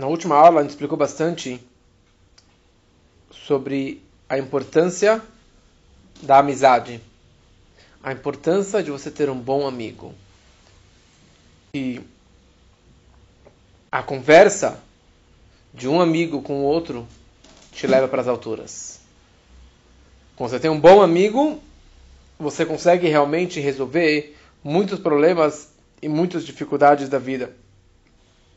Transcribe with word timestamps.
Na 0.00 0.06
última 0.06 0.34
aula 0.34 0.60
a 0.60 0.62
gente 0.62 0.70
explicou 0.70 0.96
bastante 0.96 1.60
sobre 3.30 4.02
a 4.26 4.38
importância 4.38 5.20
da 6.22 6.38
amizade, 6.38 7.02
a 8.02 8.10
importância 8.10 8.82
de 8.82 8.90
você 8.90 9.10
ter 9.10 9.28
um 9.28 9.38
bom 9.38 9.66
amigo. 9.66 10.14
E 11.74 12.00
a 13.92 14.02
conversa 14.02 14.82
de 15.74 15.86
um 15.86 16.00
amigo 16.00 16.40
com 16.40 16.62
o 16.62 16.64
outro 16.64 17.06
te 17.70 17.86
leva 17.86 18.08
para 18.08 18.22
as 18.22 18.28
alturas. 18.28 19.00
Quando 20.34 20.48
você 20.48 20.58
tem 20.58 20.70
um 20.70 20.80
bom 20.80 21.02
amigo, 21.02 21.60
você 22.38 22.64
consegue 22.64 23.06
realmente 23.06 23.60
resolver 23.60 24.34
muitos 24.64 24.98
problemas 24.98 25.68
e 26.00 26.08
muitas 26.08 26.46
dificuldades 26.46 27.06
da 27.10 27.18
vida. 27.18 27.59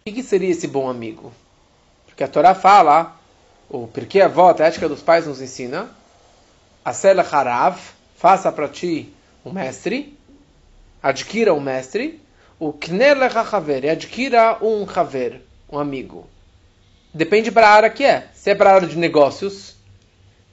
O 0.06 0.12
que 0.12 0.22
seria 0.22 0.50
esse 0.50 0.68
bom 0.68 0.90
amigo? 0.90 1.32
Porque 2.06 2.26
a 2.26 2.28
Torá 2.28 2.54
fala, 2.54 3.16
o 3.70 3.88
Pirkei 3.88 4.22
Avot, 4.22 4.62
a 4.62 4.66
ética 4.66 4.90
dos 4.90 5.02
pais 5.02 5.26
nos 5.26 5.40
ensina, 5.40 5.90
Asel 6.84 7.22
Harav, 7.22 7.80
faça 8.18 8.52
para 8.52 8.68
ti 8.68 9.14
um 9.46 9.54
mestre, 9.54 10.20
adquira 11.02 11.54
um 11.54 11.62
mestre, 11.62 12.22
o 12.60 12.74
Kner 12.74 13.16
Haver, 13.38 13.90
adquira 13.90 14.58
um 14.62 14.86
Haver, 14.94 15.42
um 15.72 15.80
amigo. 15.80 16.28
Depende 17.14 17.50
para 17.50 17.70
a 17.70 17.72
área 17.72 17.90
que 17.90 18.04
é. 18.04 18.28
Se 18.34 18.50
é 18.50 18.56
para 18.56 18.72
a 18.72 18.76
área 18.76 18.88
de 18.90 18.98
negócios, 18.98 19.78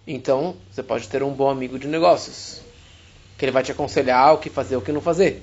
então 0.07 0.55
você 0.71 0.81
pode 0.83 1.09
ter 1.09 1.25
um 1.25 1.33
bom 1.33 1.51
amigo 1.51 1.77
de 1.77 1.89
negócios. 1.89 2.61
Que 3.37 3.47
ele 3.47 3.53
vai 3.53 3.65
te 3.65 3.73
aconselhar 3.73 4.33
o 4.33 4.39
que 4.39 4.49
fazer, 4.49 4.77
o 4.77 4.81
que 4.81 4.93
não 4.93 5.01
fazer. 5.01 5.43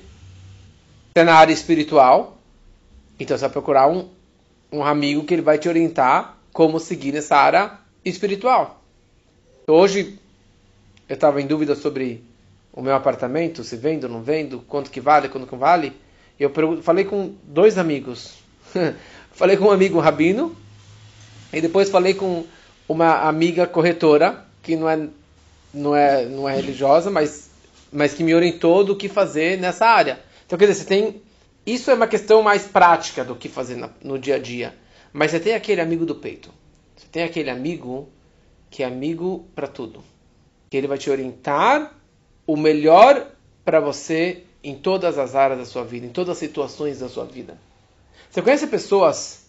Se 1.12 1.20
é 1.20 1.24
na 1.24 1.34
área 1.34 1.52
espiritual, 1.52 2.37
então 3.18 3.36
você 3.36 3.42
vai 3.42 3.50
procurar 3.50 3.88
um, 3.88 4.08
um 4.72 4.82
amigo 4.82 5.24
que 5.24 5.34
ele 5.34 5.42
vai 5.42 5.58
te 5.58 5.68
orientar 5.68 6.36
como 6.52 6.78
seguir 6.78 7.12
nessa 7.12 7.36
área 7.36 7.78
espiritual. 8.04 8.82
Hoje 9.66 10.18
eu 11.08 11.14
estava 11.14 11.40
em 11.40 11.46
dúvida 11.46 11.74
sobre 11.74 12.24
o 12.72 12.82
meu 12.82 12.94
apartamento, 12.94 13.64
se 13.64 13.76
vendo, 13.76 14.08
não 14.08 14.22
vendo, 14.22 14.60
quanto 14.60 14.90
que 14.90 15.00
vale, 15.00 15.28
quanto 15.28 15.46
que 15.46 15.52
não 15.52 15.58
vale. 15.58 15.92
Eu 16.38 16.52
falei 16.82 17.04
com 17.04 17.34
dois 17.42 17.76
amigos. 17.76 18.34
falei 19.32 19.56
com 19.56 19.66
um 19.66 19.70
amigo 19.70 19.98
rabino 19.98 20.56
e 21.52 21.60
depois 21.60 21.88
falei 21.90 22.14
com 22.14 22.44
uma 22.88 23.28
amiga 23.28 23.66
corretora, 23.66 24.44
que 24.62 24.76
não 24.76 24.88
é, 24.88 25.08
não 25.72 25.94
é, 25.94 26.24
não 26.26 26.48
é 26.48 26.54
religiosa, 26.54 27.10
mas, 27.10 27.50
mas 27.92 28.14
que 28.14 28.22
me 28.22 28.34
orientou 28.34 28.84
do 28.84 28.96
que 28.96 29.08
fazer 29.08 29.58
nessa 29.58 29.86
área. 29.86 30.20
Então, 30.46 30.58
quer 30.58 30.66
dizer, 30.66 30.82
você 30.82 30.86
tem. 30.86 31.22
Isso 31.68 31.90
é 31.90 31.94
uma 31.94 32.06
questão 32.06 32.42
mais 32.42 32.64
prática 32.64 33.22
do 33.22 33.34
que 33.34 33.48
fazer 33.48 33.76
no, 34.02 34.18
dia 34.18 34.36
a 34.36 34.38
dia. 34.38 34.74
Mas 35.12 35.30
você 35.30 35.40
tem 35.40 35.54
aquele 35.54 35.80
amigo 35.80 36.06
do 36.06 36.14
peito. 36.14 36.50
Você 36.96 37.06
tem 37.12 37.24
aquele 37.24 37.50
amigo 37.50 38.08
que 38.70 38.82
é 38.82 38.86
amigo 38.86 39.46
para 39.54 39.66
tudo. 39.66 40.02
Que 40.70 40.76
ele 40.78 40.86
vai 40.86 40.96
te 40.96 41.10
orientar 41.10 41.94
o 42.46 42.56
melhor 42.56 43.26
para 43.64 43.80
você 43.80 44.44
em 44.64 44.74
todas 44.74 45.18
as 45.18 45.34
áreas 45.34 45.58
da 45.58 45.66
sua 45.66 45.84
vida, 45.84 46.06
em 46.06 46.10
todas 46.10 46.30
as 46.30 46.38
situações 46.38 47.00
da 47.00 47.08
sua 47.08 47.24
vida. 47.24 47.58
Você 48.30 48.40
conhece 48.40 48.66
pessoas? 48.66 49.46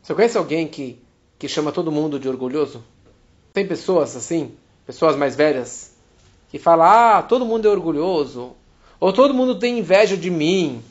Você 0.00 0.14
conhece 0.14 0.38
alguém 0.38 0.68
que 0.68 1.02
que 1.38 1.48
chama 1.48 1.70
todo 1.70 1.92
mundo 1.92 2.18
de 2.18 2.28
orgulhoso? 2.28 2.82
Tem 3.52 3.66
pessoas 3.66 4.16
assim, 4.16 4.52
pessoas 4.84 5.16
mais 5.16 5.36
velhas, 5.36 5.92
que 6.50 6.58
falam: 6.58 6.86
ah, 6.86 7.22
todo 7.22 7.44
mundo 7.44 7.66
é 7.66 7.70
orgulhoso, 7.70 8.52
ou 8.98 9.12
todo 9.12 9.34
mundo 9.34 9.58
tem 9.58 9.78
inveja 9.78 10.16
de 10.16 10.30
mim. 10.30 10.82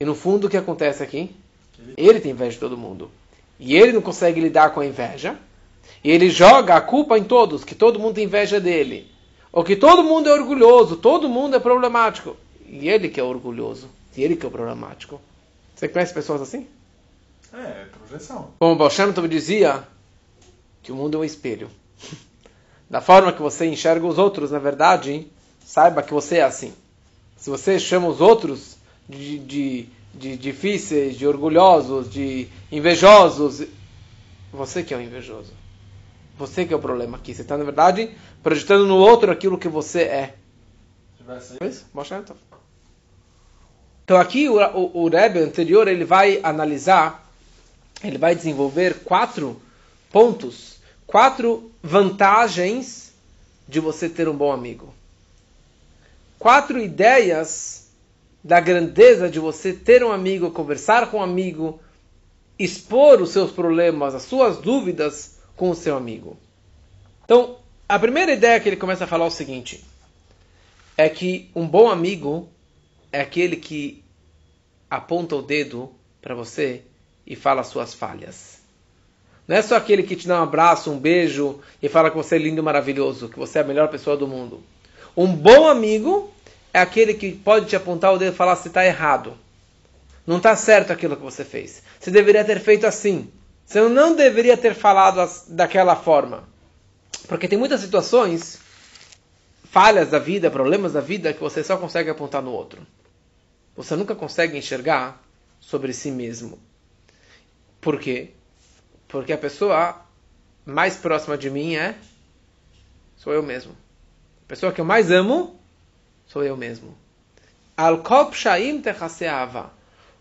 E 0.00 0.04
no 0.04 0.14
fundo, 0.14 0.46
o 0.46 0.50
que 0.50 0.56
acontece 0.56 1.02
aqui? 1.02 1.34
Ele 1.96 2.20
tem 2.20 2.32
inveja 2.32 2.52
de 2.52 2.58
todo 2.58 2.76
mundo. 2.76 3.10
E 3.58 3.76
ele 3.76 3.92
não 3.92 4.02
consegue 4.02 4.40
lidar 4.40 4.70
com 4.70 4.80
a 4.80 4.86
inveja. 4.86 5.36
E 6.02 6.10
ele 6.10 6.30
joga 6.30 6.76
a 6.76 6.80
culpa 6.80 7.18
em 7.18 7.24
todos, 7.24 7.64
que 7.64 7.74
todo 7.74 7.98
mundo 7.98 8.14
tem 8.14 8.24
inveja 8.24 8.60
dele. 8.60 9.10
Ou 9.52 9.64
que 9.64 9.74
todo 9.74 10.04
mundo 10.04 10.28
é 10.28 10.32
orgulhoso, 10.32 10.96
todo 10.96 11.28
mundo 11.28 11.56
é 11.56 11.58
problemático. 11.58 12.36
E 12.66 12.88
ele 12.88 13.08
que 13.08 13.18
é 13.18 13.22
orgulhoso. 13.22 13.88
E 14.16 14.22
ele 14.22 14.36
que 14.36 14.46
é 14.46 14.50
problemático. 14.50 15.20
Você 15.74 15.88
conhece 15.88 16.12
pessoas 16.12 16.42
assim? 16.42 16.66
É, 17.52 17.58
é, 17.58 17.86
projeção. 18.06 18.50
Como 18.58 18.74
o 18.74 19.12
Tov 19.12 19.28
dizia, 19.28 19.82
que 20.82 20.92
o 20.92 20.94
mundo 20.94 21.16
é 21.16 21.20
um 21.20 21.24
espelho. 21.24 21.70
Da 22.90 23.02
forma 23.02 23.34
que 23.34 23.42
você 23.42 23.66
enxerga 23.66 24.06
os 24.06 24.16
outros, 24.16 24.50
na 24.50 24.58
verdade, 24.58 25.26
saiba 25.62 26.02
que 26.02 26.14
você 26.14 26.38
é 26.38 26.42
assim. 26.42 26.72
Se 27.36 27.50
você 27.50 27.78
chama 27.78 28.08
os 28.08 28.18
outros 28.18 28.78
de, 29.06 29.38
de, 29.38 29.88
de 30.18 30.36
difíceis, 30.36 31.16
de 31.16 31.26
orgulhosos, 31.26 32.10
de 32.10 32.48
invejosos, 32.70 33.66
você 34.52 34.82
que 34.82 34.92
é 34.92 34.96
o 34.96 35.00
invejoso. 35.00 35.52
Você 36.38 36.64
que 36.64 36.72
é 36.72 36.76
o 36.76 36.80
problema 36.80 37.16
aqui. 37.16 37.34
Você 37.34 37.42
está, 37.42 37.56
na 37.56 37.64
verdade, 37.64 38.10
projetando 38.42 38.86
no 38.86 38.96
outro 38.96 39.30
aquilo 39.30 39.58
que 39.58 39.68
você 39.68 40.02
é. 40.02 40.34
Isso? 41.64 41.86
Então 44.04 44.16
aqui 44.16 44.48
o, 44.48 44.56
o, 44.56 45.04
o 45.04 45.08
Rebbe 45.08 45.40
anterior 45.40 45.86
ele 45.86 46.04
vai 46.04 46.40
analisar 46.42 47.28
ele 48.02 48.18
vai 48.18 48.34
desenvolver 48.34 49.00
quatro 49.00 49.60
pontos, 50.10 50.76
quatro 51.06 51.70
vantagens 51.82 53.12
de 53.66 53.80
você 53.80 54.08
ter 54.08 54.28
um 54.28 54.36
bom 54.36 54.52
amigo. 54.52 54.94
Quatro 56.38 56.78
ideias 56.78 57.87
da 58.42 58.60
grandeza 58.60 59.28
de 59.28 59.38
você 59.38 59.72
ter 59.72 60.04
um 60.04 60.12
amigo, 60.12 60.50
conversar 60.50 61.10
com 61.10 61.18
um 61.18 61.22
amigo, 61.22 61.80
expor 62.58 63.20
os 63.20 63.30
seus 63.30 63.50
problemas, 63.50 64.14
as 64.14 64.22
suas 64.22 64.58
dúvidas 64.58 65.38
com 65.56 65.70
o 65.70 65.74
seu 65.74 65.96
amigo. 65.96 66.36
Então, 67.24 67.56
a 67.88 67.98
primeira 67.98 68.32
ideia 68.32 68.58
que 68.60 68.68
ele 68.68 68.76
começa 68.76 69.04
a 69.04 69.06
falar 69.06 69.24
é 69.24 69.28
o 69.28 69.32
seguinte: 69.32 69.84
é 70.96 71.08
que 71.08 71.50
um 71.54 71.66
bom 71.66 71.88
amigo 71.88 72.48
é 73.12 73.20
aquele 73.20 73.56
que 73.56 74.02
aponta 74.90 75.36
o 75.36 75.42
dedo 75.42 75.90
para 76.20 76.34
você 76.34 76.82
e 77.26 77.36
fala 77.36 77.62
suas 77.62 77.92
falhas. 77.92 78.58
Não 79.46 79.56
é 79.56 79.62
só 79.62 79.76
aquele 79.76 80.02
que 80.02 80.16
te 80.16 80.28
dá 80.28 80.40
um 80.40 80.42
abraço, 80.42 80.90
um 80.90 80.98
beijo 80.98 81.60
e 81.82 81.88
fala 81.88 82.10
que 82.10 82.16
você 82.16 82.36
é 82.36 82.38
lindo 82.38 82.62
maravilhoso, 82.62 83.28
que 83.28 83.38
você 83.38 83.58
é 83.58 83.62
a 83.62 83.64
melhor 83.64 83.88
pessoa 83.88 84.16
do 84.16 84.26
mundo. 84.26 84.62
Um 85.16 85.34
bom 85.34 85.66
amigo 85.66 86.30
é 86.78 86.82
aquele 86.82 87.14
que 87.14 87.32
pode 87.32 87.66
te 87.66 87.76
apontar 87.76 88.12
o 88.12 88.18
dedo 88.18 88.32
e 88.32 88.36
falar 88.36 88.56
se 88.56 88.68
está 88.68 88.84
errado. 88.84 89.36
Não 90.26 90.36
está 90.36 90.54
certo 90.54 90.92
aquilo 90.92 91.16
que 91.16 91.22
você 91.22 91.44
fez. 91.44 91.82
Você 91.98 92.10
deveria 92.10 92.44
ter 92.44 92.60
feito 92.60 92.86
assim. 92.86 93.30
Você 93.66 93.80
não 93.88 94.14
deveria 94.14 94.56
ter 94.56 94.74
falado 94.74 95.28
daquela 95.48 95.96
forma. 95.96 96.48
Porque 97.26 97.48
tem 97.48 97.58
muitas 97.58 97.80
situações, 97.80 98.58
falhas 99.64 100.10
da 100.10 100.18
vida, 100.18 100.50
problemas 100.50 100.92
da 100.92 101.00
vida, 101.00 101.32
que 101.32 101.40
você 101.40 101.62
só 101.64 101.76
consegue 101.76 102.10
apontar 102.10 102.42
no 102.42 102.52
outro. 102.52 102.80
Você 103.76 103.96
nunca 103.96 104.14
consegue 104.14 104.56
enxergar 104.56 105.22
sobre 105.60 105.92
si 105.92 106.10
mesmo. 106.10 106.58
Por 107.80 107.98
quê? 107.98 108.30
Porque 109.06 109.32
a 109.32 109.38
pessoa 109.38 110.00
mais 110.64 110.96
próxima 110.96 111.36
de 111.36 111.50
mim 111.50 111.74
é 111.74 111.94
sou 113.16 113.32
eu 113.32 113.42
mesmo. 113.42 113.72
A 114.44 114.48
pessoa 114.48 114.72
que 114.72 114.80
eu 114.80 114.84
mais 114.84 115.10
amo 115.10 115.57
sou 116.28 116.44
eu 116.44 116.56
mesmo. 116.56 116.96
Al-Kop 117.76 118.36
Shaim 118.36 118.80
Techaseava. 118.80 119.72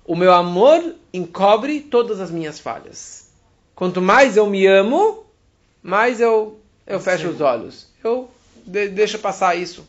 O 0.03 0.15
meu 0.15 0.33
amor 0.33 0.95
encobre 1.13 1.81
todas 1.81 2.19
as 2.19 2.31
minhas 2.31 2.59
falhas. 2.59 3.29
Quanto 3.75 4.01
mais 4.01 4.37
eu 4.37 4.47
me 4.47 4.65
amo, 4.65 5.25
mais 5.83 6.19
eu, 6.19 6.59
eu 6.85 6.99
fecho 6.99 7.29
os 7.29 7.41
olhos. 7.41 7.87
Eu 8.03 8.29
de, 8.65 8.89
deixo 8.89 9.19
passar 9.19 9.55
isso. 9.55 9.87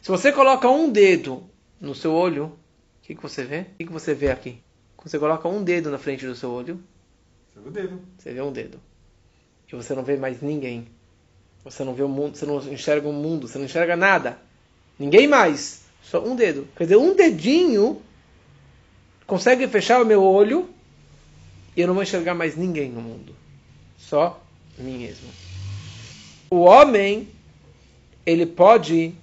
Se 0.00 0.08
você 0.08 0.32
coloca 0.32 0.68
um 0.68 0.90
dedo 0.90 1.42
no 1.80 1.94
seu 1.94 2.12
olho, 2.12 2.46
o 2.46 2.52
que, 3.02 3.14
que 3.14 3.22
você 3.22 3.44
vê? 3.44 3.60
O 3.60 3.76
que, 3.78 3.84
que 3.86 3.92
você 3.92 4.14
vê 4.14 4.30
aqui? 4.30 4.60
Quando 4.96 5.10
você 5.10 5.18
coloca 5.18 5.48
um 5.48 5.62
dedo 5.62 5.90
na 5.90 5.98
frente 5.98 6.26
do 6.26 6.34
seu 6.34 6.50
olho, 6.50 6.80
você 7.52 7.60
vê 7.60 7.68
o 7.68 7.72
dedo. 7.72 8.00
Você 8.18 8.32
vê 8.32 8.42
um 8.42 8.52
dedo. 8.52 8.80
E 9.70 9.74
você 9.74 9.94
não 9.94 10.02
vê 10.02 10.16
mais 10.16 10.40
ninguém. 10.40 10.88
Você 11.64 11.82
não 11.82 11.94
vê 11.94 12.02
o 12.02 12.08
mundo, 12.08 12.36
você 12.36 12.46
não 12.46 12.58
enxerga 12.72 13.08
o 13.08 13.12
mundo, 13.12 13.48
você 13.48 13.58
não 13.58 13.64
enxerga 13.64 13.96
nada. 13.96 14.38
Ninguém 14.98 15.26
mais. 15.26 15.82
Só 16.02 16.24
um 16.24 16.36
dedo. 16.36 16.66
Quer 16.76 16.84
dizer, 16.84 16.96
um 16.96 17.14
dedinho 17.14 18.00
consegue 19.26 19.66
fechar 19.68 20.00
o 20.00 20.06
meu 20.06 20.22
olho 20.22 20.68
e 21.76 21.80
eu 21.80 21.86
não 21.86 21.94
vou 21.94 22.02
enxergar 22.02 22.34
mais 22.34 22.56
ninguém 22.56 22.90
no 22.90 23.00
mundo. 23.00 23.34
Só 23.98 24.40
mim 24.78 24.98
mesmo. 24.98 25.28
O 26.48 26.60
homem, 26.60 27.28
ele 28.24 28.46
pode 28.46 29.14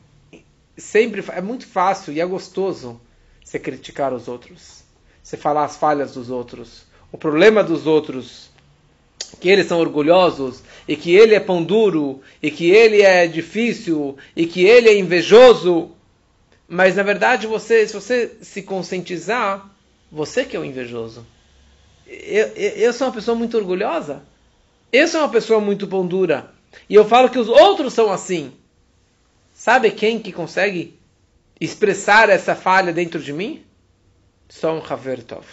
sempre. 0.77 1.23
É 1.29 1.41
muito 1.41 1.65
fácil 1.65 2.11
e 2.13 2.19
é 2.19 2.25
gostoso 2.25 2.99
você 3.43 3.57
criticar 3.57 4.13
os 4.13 4.27
outros 4.27 4.83
você 5.23 5.37
falar 5.37 5.63
as 5.63 5.77
falhas 5.77 6.13
dos 6.13 6.29
outros, 6.29 6.85
o 7.11 7.17
problema 7.17 7.63
dos 7.63 7.87
outros, 7.87 8.49
que 9.39 9.49
eles 9.49 9.67
são 9.67 9.79
orgulhosos, 9.79 10.61
e 10.87 10.95
que 10.95 11.13
ele 11.15 11.35
é 11.35 11.39
pão 11.39 11.63
duro, 11.63 12.21
e 12.41 12.51
que 12.51 12.69
ele 12.69 13.01
é 13.01 13.27
difícil, 13.27 14.17
e 14.35 14.45
que 14.45 14.65
ele 14.65 14.89
é 14.89 14.97
invejoso. 14.97 15.91
Mas 16.67 16.95
na 16.95 17.03
verdade, 17.03 17.47
você, 17.47 17.87
se 17.87 17.93
você 17.93 18.31
se 18.41 18.61
conscientizar, 18.61 19.69
você 20.11 20.45
que 20.45 20.55
é 20.55 20.59
o 20.59 20.65
invejoso. 20.65 21.25
eu, 22.07 22.47
eu, 22.55 22.93
sou 22.93 23.07
uma 23.07 23.13
pessoa 23.13 23.35
muito 23.35 23.57
orgulhosa. 23.57 24.23
Eu 24.91 25.07
sou 25.07 25.21
uma 25.21 25.29
pessoa 25.29 25.59
muito 25.59 25.87
pão 25.87 26.05
dura. 26.05 26.51
E 26.87 26.95
eu 26.95 27.05
falo 27.05 27.29
que 27.29 27.39
os 27.39 27.49
outros 27.49 27.93
são 27.93 28.11
assim. 28.11 28.53
Sabe 29.53 29.91
quem 29.91 30.19
que 30.19 30.31
consegue 30.31 30.99
expressar 31.59 32.29
essa 32.29 32.55
falha 32.55 32.91
dentro 32.91 33.19
de 33.19 33.31
mim? 33.31 33.63
Só 34.49 34.75
um 34.75 34.83
Haver 34.83 35.23
Tov. 35.23 35.45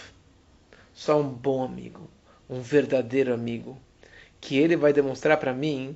Só 0.93 1.19
um 1.19 1.27
bom 1.27 1.63
amigo. 1.63 2.09
Um 2.51 2.61
verdadeiro 2.61 3.33
amigo. 3.33 3.77
Que 4.39 4.57
ele 4.57 4.75
vai 4.75 4.93
demonstrar 4.93 5.37
para 5.37 5.53
mim 5.53 5.95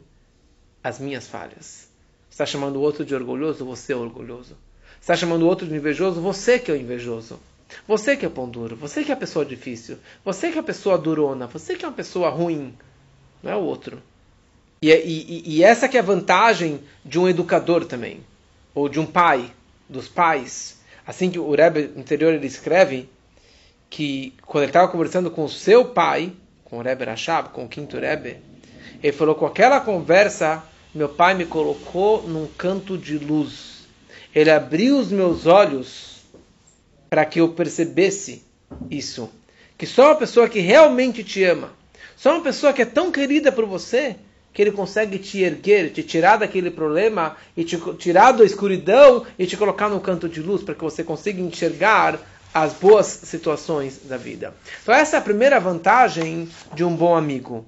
as 0.84 1.00
minhas 1.00 1.28
falhas. 1.28 1.90
Está 2.30 2.46
chamando 2.46 2.78
o 2.78 2.81
outro 2.81 3.06
de 3.06 3.13
orgulhoso? 3.13 3.66
Você 3.66 3.94
é 3.94 3.96
orgulhoso. 3.96 4.57
Está 5.00 5.16
chamando 5.16 5.44
o 5.44 5.48
outro 5.48 5.68
de 5.68 5.75
invejoso? 5.75 6.22
Você 6.22 6.57
que 6.57 6.72
é 6.72 6.74
o 6.74 6.78
invejoso. 6.78 7.40
Você 7.88 8.16
que 8.16 8.25
é 8.25 8.30
pão 8.30 8.50
duro. 8.50 8.75
Você 8.75 9.04
que 9.04 9.12
é 9.12 9.13
a 9.13 9.18
pessoa 9.18 9.46
difícil. 9.46 9.98
Você 10.24 10.52
que 10.52 10.57
é 10.57 10.62
a 10.62 10.63
pessoa 10.63 10.98
durona. 10.98 11.48
Você 11.48 11.75
que 11.75 11.86
é 11.86 11.88
uma 11.88 11.94
pessoa 11.94 12.30
ruim. 12.30 12.74
Não 13.42 13.51
é 13.51 13.56
o 13.56 13.62
outro. 13.62 14.01
E, 14.81 14.92
e, 14.92 15.58
e 15.58 15.63
essa 15.63 15.88
que 15.88 15.98
é 15.98 16.00
a 16.00 16.04
vantagem 16.04 16.81
de 17.04 17.19
um 17.19 17.28
educador 17.28 17.86
também. 17.86 18.22
Ou 18.74 18.90
de 18.90 19.00
um 19.00 19.06
pai. 19.06 19.51
Dos 19.90 20.08
pais. 20.08 20.80
Assim 21.06 21.30
que 21.30 21.40
o 21.40 21.54
Rebbe 21.54 21.92
interior 21.96 22.34
ele 22.34 22.48
escreve 22.48 23.10
que 23.90 24.34
quando 24.46 24.63
ele 24.63 24.72
estava 24.72 24.92
conversando 24.92 25.30
com 25.30 25.46
o 25.46 25.50
seu 25.50 25.86
pai, 25.86 26.34
com 26.65 26.79
o 26.79 26.81
Rebbe 26.81 27.06
Rashab, 27.06 27.50
com 27.50 27.65
o 27.65 27.69
quinto 27.69 27.97
Rebbe, 27.97 28.38
ele 29.01 29.13
falou 29.13 29.35
com 29.35 29.45
aquela 29.45 29.79
conversa, 29.79 30.63
meu 30.94 31.07
pai 31.07 31.33
me 31.33 31.45
colocou 31.45 32.23
num 32.27 32.47
canto 32.57 32.97
de 32.97 33.17
luz. 33.17 33.85
Ele 34.33 34.51
abriu 34.51 34.97
os 34.97 35.12
meus 35.12 35.45
olhos 35.45 36.23
para 37.09 37.23
que 37.23 37.39
eu 37.39 37.50
percebesse 37.50 38.44
isso. 38.89 39.29
Que 39.77 39.85
só 39.85 40.07
uma 40.07 40.15
pessoa 40.15 40.50
que 40.50 40.59
realmente 40.59 41.23
te 41.23 41.44
ama, 41.44 41.71
só 42.17 42.33
uma 42.33 42.41
pessoa 42.41 42.73
que 42.73 42.81
é 42.81 42.85
tão 42.85 43.12
querida 43.12 43.51
por 43.51 43.65
você, 43.65 44.15
que 44.53 44.62
ele 44.62 44.71
consegue 44.71 45.19
te 45.19 45.41
erguer, 45.41 45.91
te 45.91 46.01
tirar 46.01 46.38
daquele 46.38 46.71
problema 46.71 47.35
e 47.57 47.63
te 47.63 47.77
tirar 47.97 48.31
da 48.31 48.45
escuridão 48.45 49.25
e 49.38 49.45
te 49.45 49.57
colocar 49.57 49.89
no 49.89 50.00
canto 50.00 50.29
de 50.29 50.41
luz 50.41 50.63
para 50.63 50.73
que 50.73 50.83
você 50.83 51.03
consiga 51.03 51.41
enxergar 51.41 52.17
as 52.56 52.72
boas 52.72 53.06
situações 53.07 54.00
da 54.06 54.16
vida. 54.16 54.56
Então 54.81 54.96
essa 54.96 55.18
é 55.18 55.19
a 55.19 55.22
primeira 55.22 55.60
vantagem 55.60 56.50
de 56.74 56.86
um 56.86 56.96
bom 56.96 57.13
amigo. 57.13 57.66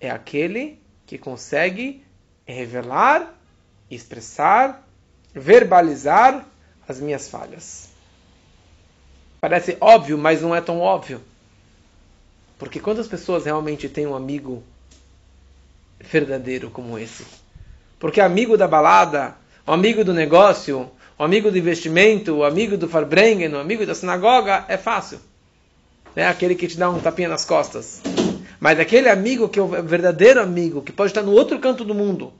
É 0.00 0.10
aquele 0.10 0.82
que 1.06 1.16
consegue 1.16 2.04
revelar, 2.44 3.32
expressar, 3.88 4.84
verbalizar 5.32 6.44
as 6.88 6.98
minhas 6.98 7.28
falhas. 7.28 7.88
Parece 9.40 9.76
óbvio, 9.80 10.18
mas 10.18 10.42
não 10.42 10.52
é 10.52 10.60
tão 10.60 10.80
óbvio. 10.80 11.22
Porque 12.58 12.80
quantas 12.80 13.06
pessoas 13.06 13.44
realmente 13.44 13.88
têm 13.88 14.08
um 14.08 14.16
amigo 14.16 14.60
verdadeiro 16.00 16.68
como 16.68 16.98
esse. 16.98 17.24
Porque 17.96 18.20
amigo 18.20 18.56
da 18.56 18.66
balada, 18.66 19.36
amigo 19.64 20.04
do 20.04 20.12
negócio, 20.12 20.90
o 21.18 21.24
amigo 21.24 21.50
do 21.50 21.58
investimento, 21.58 22.34
o 22.34 22.44
amigo 22.44 22.76
do 22.76 22.88
Farbrengen, 22.88 23.54
o 23.54 23.58
amigo 23.58 23.86
da 23.86 23.94
sinagoga 23.94 24.64
é 24.68 24.76
fácil. 24.76 25.18
É 26.14 26.26
aquele 26.26 26.54
que 26.54 26.66
te 26.66 26.76
dá 26.76 26.88
um 26.90 27.00
tapinha 27.00 27.28
nas 27.28 27.44
costas. 27.44 28.00
Mas 28.58 28.80
aquele 28.80 29.08
amigo 29.08 29.48
que 29.48 29.58
é 29.58 29.62
o 29.62 29.66
verdadeiro 29.66 30.40
amigo, 30.40 30.82
que 30.82 30.92
pode 30.92 31.10
estar 31.10 31.22
no 31.22 31.32
outro 31.32 31.58
canto 31.58 31.84
do 31.84 31.94
mundo, 31.94 32.32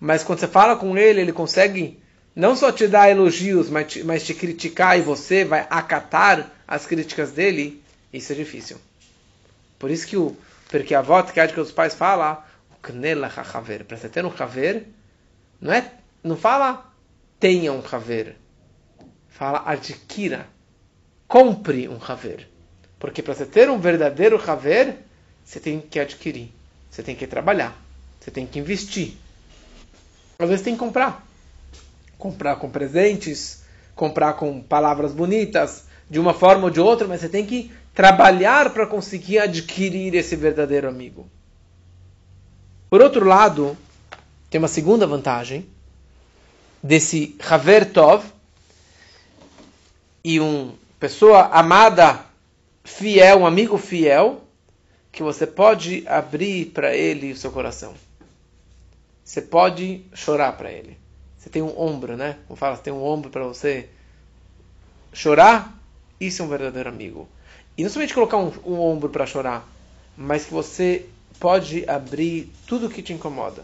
mas 0.00 0.22
quando 0.22 0.40
você 0.40 0.48
fala 0.48 0.76
com 0.76 0.96
ele, 0.96 1.20
ele 1.20 1.32
consegue 1.32 1.98
não 2.34 2.54
só 2.54 2.70
te 2.70 2.86
dar 2.86 3.10
elogios, 3.10 3.68
mas 3.68 3.92
te, 3.92 4.04
mas 4.04 4.24
te 4.24 4.34
criticar 4.34 4.98
e 4.98 5.02
você 5.02 5.44
vai 5.44 5.66
acatar 5.68 6.50
as 6.66 6.86
críticas 6.86 7.32
dele, 7.32 7.82
isso 8.12 8.32
é 8.32 8.36
difícil. 8.36 8.78
Por 9.78 9.90
isso 9.90 10.06
que 10.06 10.16
o 10.16 10.36
porque 10.68 10.94
a 10.94 10.98
avó 10.98 11.22
que 11.22 11.60
os 11.60 11.72
pais 11.72 11.94
fala 11.94 12.46
Knela 12.82 13.32
haver. 13.54 13.84
Para 13.84 13.96
você 13.96 14.08
ter 14.08 14.24
um 14.24 14.32
haver, 14.38 14.86
não 15.60 15.72
é, 15.72 15.90
não 16.22 16.36
fala 16.36 16.87
tenha 17.38 17.72
um 17.72 17.82
haver. 17.90 18.36
Fala 19.28 19.62
adquira, 19.64 20.46
compre 21.26 21.88
um 21.88 21.98
haver. 22.06 22.48
Porque 22.98 23.22
para 23.22 23.34
você 23.34 23.46
ter 23.46 23.70
um 23.70 23.78
verdadeiro 23.78 24.40
haver, 24.50 24.96
você 25.44 25.60
tem 25.60 25.80
que 25.80 26.00
adquirir, 26.00 26.50
você 26.90 27.02
tem 27.02 27.14
que 27.14 27.26
trabalhar, 27.26 27.76
você 28.18 28.30
tem 28.30 28.46
que 28.46 28.58
investir. 28.58 29.14
Às 30.38 30.48
vezes 30.48 30.64
tem 30.64 30.74
que 30.74 30.80
comprar. 30.80 31.24
Comprar 32.18 32.56
com 32.56 32.68
presentes, 32.68 33.62
comprar 33.94 34.32
com 34.34 34.60
palavras 34.60 35.12
bonitas, 35.12 35.84
de 36.10 36.18
uma 36.18 36.34
forma 36.34 36.64
ou 36.64 36.70
de 36.70 36.80
outra, 36.80 37.06
mas 37.06 37.20
você 37.20 37.28
tem 37.28 37.46
que 37.46 37.70
trabalhar 37.94 38.72
para 38.72 38.86
conseguir 38.86 39.38
adquirir 39.38 40.14
esse 40.14 40.34
verdadeiro 40.34 40.88
amigo. 40.88 41.28
Por 42.90 43.00
outro 43.00 43.24
lado, 43.24 43.76
tem 44.50 44.58
uma 44.58 44.68
segunda 44.68 45.06
vantagem 45.06 45.68
desse 46.88 47.36
Haver 47.46 47.92
Tov 47.92 48.24
e 50.24 50.40
uma 50.40 50.72
pessoa 50.98 51.42
amada, 51.48 52.24
fiel, 52.82 53.40
um 53.40 53.46
amigo 53.46 53.76
fiel, 53.76 54.42
que 55.12 55.22
você 55.22 55.46
pode 55.46 56.02
abrir 56.08 56.70
para 56.70 56.96
ele 56.96 57.30
o 57.30 57.36
seu 57.36 57.52
coração. 57.52 57.92
Você 59.22 59.42
pode 59.42 60.02
chorar 60.14 60.52
para 60.52 60.72
ele. 60.72 60.96
Você 61.36 61.50
tem 61.50 61.60
um 61.60 61.78
ombro, 61.78 62.16
né? 62.16 62.38
Como 62.46 62.56
fala, 62.56 62.76
você 62.76 62.84
tem 62.84 62.92
um 62.92 63.04
ombro 63.04 63.28
para 63.28 63.44
você 63.44 63.90
chorar. 65.12 65.78
Isso 66.18 66.40
é 66.40 66.44
um 66.46 66.48
verdadeiro 66.48 66.88
amigo. 66.88 67.28
E 67.76 67.82
não 67.82 67.90
somente 67.90 68.14
colocar 68.14 68.38
um, 68.38 68.50
um 68.64 68.80
ombro 68.80 69.10
para 69.10 69.26
chorar, 69.26 69.68
mas 70.16 70.46
que 70.46 70.54
você 70.54 71.04
pode 71.38 71.84
abrir 71.86 72.50
tudo 72.66 72.86
o 72.86 72.90
que 72.90 73.02
te 73.02 73.12
incomoda. 73.12 73.62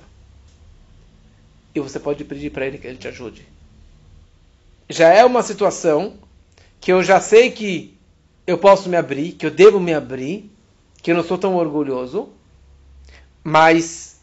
E 1.74 1.80
você 1.80 1.98
pode 1.98 2.24
pedir 2.24 2.50
para 2.50 2.66
ele 2.66 2.78
que 2.78 2.86
ele 2.86 2.98
te 2.98 3.08
ajude. 3.08 3.46
Já 4.88 5.08
é 5.08 5.24
uma 5.24 5.42
situação 5.42 6.14
que 6.80 6.92
eu 6.92 7.02
já 7.02 7.20
sei 7.20 7.50
que 7.50 7.98
eu 8.46 8.58
posso 8.58 8.88
me 8.88 8.96
abrir, 8.96 9.32
que 9.32 9.46
eu 9.46 9.50
devo 9.50 9.80
me 9.80 9.94
abrir, 9.94 10.50
que 11.02 11.10
eu 11.10 11.16
não 11.16 11.24
sou 11.24 11.38
tão 11.38 11.56
orgulhoso, 11.56 12.28
mas 13.42 14.20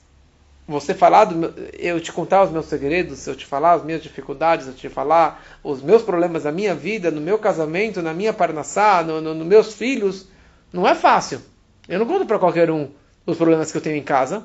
você 0.68 0.94
falar, 0.94 1.30
meu, 1.32 1.54
eu 1.78 2.00
te 2.00 2.12
contar 2.12 2.44
os 2.44 2.52
meus 2.52 2.68
segredos, 2.68 3.26
eu 3.28 3.36
te 3.36 3.46
falar 3.46 3.74
as 3.74 3.84
minhas 3.84 4.02
dificuldades, 4.02 4.68
eu 4.68 4.74
te 4.74 4.90
falar 4.90 5.44
os 5.64 5.82
meus 5.82 6.02
problemas 6.02 6.44
da 6.44 6.52
minha 6.52 6.74
vida, 6.74 7.12
no 7.12 7.20
meu 7.20 7.38
casamento, 7.38 8.02
na 8.02 8.14
minha 8.14 8.32
parnassá, 8.32 9.04
nos 9.04 9.22
no, 9.22 9.34
no 9.34 9.46
meus 9.46 9.74
filhos, 9.74 10.28
não 10.72 10.88
é 10.88 10.96
fácil. 10.96 11.42
Eu 11.90 12.00
não 12.00 12.06
conto 12.06 12.26
para 12.26 12.40
qualquer 12.40 12.72
um 12.72 12.90
os 13.26 13.38
problemas 13.38 13.72
que 13.72 13.78
eu 13.78 13.82
tenho 13.82 13.98
em 13.98 14.04
casa. 14.04 14.44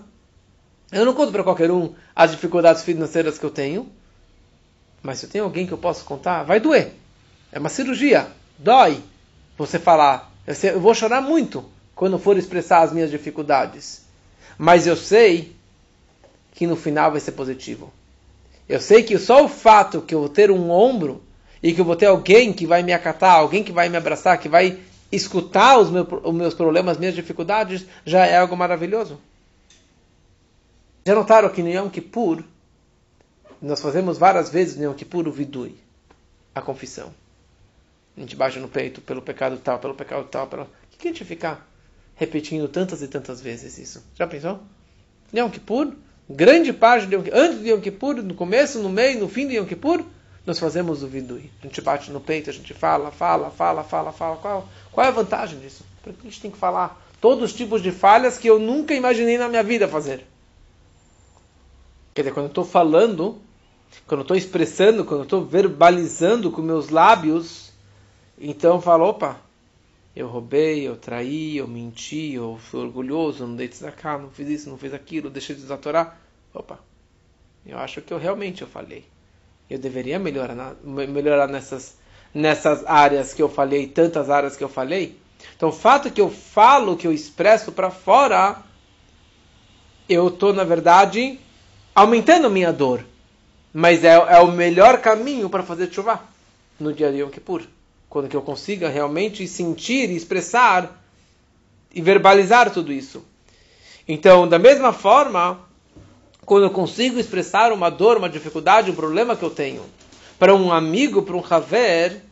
Eu 0.90 1.04
não 1.04 1.14
conto 1.14 1.32
para 1.32 1.42
qualquer 1.42 1.70
um 1.70 1.94
as 2.14 2.30
dificuldades 2.30 2.82
financeiras 2.82 3.38
que 3.38 3.44
eu 3.44 3.50
tenho. 3.50 3.88
Mas 5.02 5.18
se 5.18 5.26
eu 5.26 5.30
tenho 5.30 5.44
alguém 5.44 5.66
que 5.66 5.72
eu 5.72 5.78
posso 5.78 6.04
contar, 6.04 6.42
vai 6.42 6.60
doer. 6.60 6.92
É 7.52 7.58
uma 7.58 7.68
cirurgia. 7.68 8.28
Dói 8.58 9.00
você 9.56 9.78
falar. 9.78 10.32
Eu 10.46 10.80
vou 10.80 10.94
chorar 10.94 11.20
muito 11.20 11.64
quando 11.94 12.18
for 12.18 12.36
expressar 12.36 12.82
as 12.82 12.92
minhas 12.92 13.10
dificuldades. 13.10 14.02
Mas 14.58 14.86
eu 14.86 14.96
sei 14.96 15.54
que 16.52 16.66
no 16.66 16.76
final 16.76 17.10
vai 17.10 17.20
ser 17.20 17.32
positivo. 17.32 17.92
Eu 18.68 18.80
sei 18.80 19.02
que 19.02 19.18
só 19.18 19.44
o 19.44 19.48
fato 19.48 20.00
que 20.00 20.14
eu 20.14 20.20
vou 20.20 20.28
ter 20.28 20.50
um 20.50 20.70
ombro 20.70 21.22
e 21.62 21.72
que 21.72 21.80
eu 21.80 21.84
vou 21.84 21.96
ter 21.96 22.06
alguém 22.06 22.52
que 22.52 22.66
vai 22.66 22.82
me 22.82 22.92
acatar, 22.92 23.36
alguém 23.36 23.62
que 23.62 23.72
vai 23.72 23.88
me 23.88 23.96
abraçar, 23.96 24.38
que 24.38 24.48
vai 24.48 24.78
escutar 25.10 25.78
os 25.78 25.90
meus, 25.90 26.06
os 26.24 26.34
meus 26.34 26.54
problemas, 26.54 26.92
as 26.92 26.98
minhas 26.98 27.14
dificuldades, 27.14 27.86
já 28.04 28.26
é 28.26 28.36
algo 28.38 28.56
maravilhoso. 28.56 29.18
Já 31.06 31.14
notaram 31.14 31.48
que 31.48 31.62
no 31.62 31.68
Yom 31.68 31.88
Kippur, 31.88 32.42
nós 33.62 33.80
fazemos 33.80 34.18
várias 34.18 34.50
vezes 34.50 34.76
no 34.76 34.82
Yom 34.82 34.92
Kippur 34.92 35.28
o 35.28 35.30
vidui, 35.30 35.76
a 36.52 36.60
confissão. 36.60 37.14
A 38.16 38.20
gente 38.20 38.34
baixa 38.34 38.58
no 38.58 38.66
peito 38.66 39.00
pelo 39.00 39.22
pecado 39.22 39.56
tal, 39.56 39.78
pelo 39.78 39.94
pecado 39.94 40.26
tal, 40.28 40.48
pelo... 40.48 40.64
O 40.64 40.68
que 40.98 41.06
a 41.06 41.12
gente 41.12 41.24
ficar 41.24 41.64
repetindo 42.16 42.66
tantas 42.66 43.02
e 43.02 43.06
tantas 43.06 43.40
vezes 43.40 43.78
isso? 43.78 44.04
Já 44.16 44.26
pensou? 44.26 44.58
Yom 45.32 45.48
Kippur, 45.48 45.92
grande 46.28 46.72
parte 46.72 47.06
de 47.06 47.14
Yom 47.14 47.22
Kippur, 47.22 47.38
antes 47.38 47.60
de 47.60 47.70
Yom 47.70 47.80
Kippur, 47.80 48.14
no 48.16 48.34
começo, 48.34 48.82
no 48.82 48.90
meio, 48.90 49.20
no 49.20 49.28
fim 49.28 49.46
de 49.46 49.54
Yom 49.54 49.64
Kippur, 49.64 50.04
nós 50.44 50.58
fazemos 50.58 51.04
o 51.04 51.06
vidui. 51.06 51.52
A 51.62 51.68
gente 51.68 51.80
bate 51.80 52.10
no 52.10 52.20
peito, 52.20 52.50
a 52.50 52.52
gente 52.52 52.74
fala, 52.74 53.12
fala, 53.12 53.48
fala, 53.52 53.84
fala, 53.84 54.10
fala. 54.10 54.36
Qual, 54.38 54.68
qual 54.90 55.06
é 55.06 55.08
a 55.10 55.12
vantagem 55.12 55.60
disso? 55.60 55.84
Por 56.02 56.12
que 56.12 56.26
a 56.26 56.30
gente 56.30 56.40
tem 56.40 56.50
que 56.50 56.58
falar 56.58 57.00
todos 57.20 57.44
os 57.44 57.56
tipos 57.56 57.80
de 57.80 57.92
falhas 57.92 58.36
que 58.36 58.50
eu 58.50 58.58
nunca 58.58 58.92
imaginei 58.92 59.38
na 59.38 59.48
minha 59.48 59.62
vida 59.62 59.86
fazer? 59.86 60.26
Quer 62.16 62.22
dizer, 62.22 62.32
quando 62.32 62.46
eu 62.46 62.48
estou 62.50 62.64
falando, 62.64 63.36
quando 64.06 64.20
eu 64.20 64.22
estou 64.22 64.36
expressando, 64.38 65.04
quando 65.04 65.20
eu 65.20 65.24
estou 65.24 65.44
verbalizando 65.44 66.50
com 66.50 66.62
meus 66.62 66.88
lábios, 66.88 67.70
então 68.40 68.76
eu 68.76 68.80
falo, 68.80 69.04
opa, 69.04 69.38
eu 70.16 70.26
roubei, 70.26 70.88
eu 70.88 70.96
traí, 70.96 71.58
eu 71.58 71.68
menti, 71.68 72.32
eu 72.32 72.58
fui 72.58 72.80
orgulhoso, 72.80 73.46
não 73.46 73.54
dei 73.54 73.68
cá, 73.68 74.16
não 74.16 74.30
fiz 74.30 74.48
isso, 74.48 74.70
não 74.70 74.78
fiz 74.78 74.94
aquilo, 74.94 75.28
deixei 75.28 75.54
de 75.54 75.60
desatorar. 75.60 76.18
Opa, 76.54 76.78
eu 77.66 77.76
acho 77.76 78.00
que 78.00 78.14
eu 78.14 78.18
realmente 78.18 78.62
eu 78.62 78.68
falei. 78.68 79.04
Eu 79.68 79.78
deveria 79.78 80.18
melhorar, 80.18 80.74
melhorar 80.82 81.48
nessas, 81.48 81.98
nessas 82.32 82.82
áreas 82.86 83.34
que 83.34 83.42
eu 83.42 83.48
falei, 83.50 83.88
tantas 83.88 84.30
áreas 84.30 84.56
que 84.56 84.64
eu 84.64 84.70
falei. 84.70 85.18
Então, 85.54 85.68
o 85.68 85.72
fato 85.72 86.10
que 86.10 86.22
eu 86.22 86.30
falo, 86.30 86.96
que 86.96 87.06
eu 87.06 87.12
expresso 87.12 87.72
para 87.72 87.90
fora, 87.90 88.62
eu 90.08 90.28
estou, 90.28 90.54
na 90.54 90.64
verdade, 90.64 91.40
aumentando 91.96 92.50
minha 92.50 92.72
dor. 92.72 93.02
Mas 93.72 94.04
é, 94.04 94.12
é 94.12 94.40
o 94.40 94.52
melhor 94.52 95.00
caminho 95.00 95.48
para 95.48 95.62
fazer 95.62 95.90
chuva 95.90 96.20
no 96.78 96.92
dia 96.92 97.10
de 97.10 97.18
Yom 97.18 97.30
Kippur. 97.30 97.62
Quando 98.08 98.28
que 98.28 98.36
eu 98.36 98.42
consiga 98.42 98.88
realmente 98.88 99.48
sentir, 99.48 100.10
expressar 100.10 101.02
e 101.92 102.00
verbalizar 102.02 102.70
tudo 102.70 102.92
isso. 102.92 103.24
Então, 104.06 104.46
da 104.46 104.58
mesma 104.58 104.92
forma, 104.92 105.60
quando 106.44 106.64
eu 106.64 106.70
consigo 106.70 107.18
expressar 107.18 107.72
uma 107.72 107.90
dor, 107.90 108.18
uma 108.18 108.28
dificuldade, 108.28 108.90
um 108.90 108.94
problema 108.94 109.34
que 109.34 109.42
eu 109.42 109.50
tenho 109.50 109.82
para 110.38 110.54
um 110.54 110.70
amigo, 110.70 111.22
para 111.22 111.36
um 111.36 111.42
haver, 111.48 112.22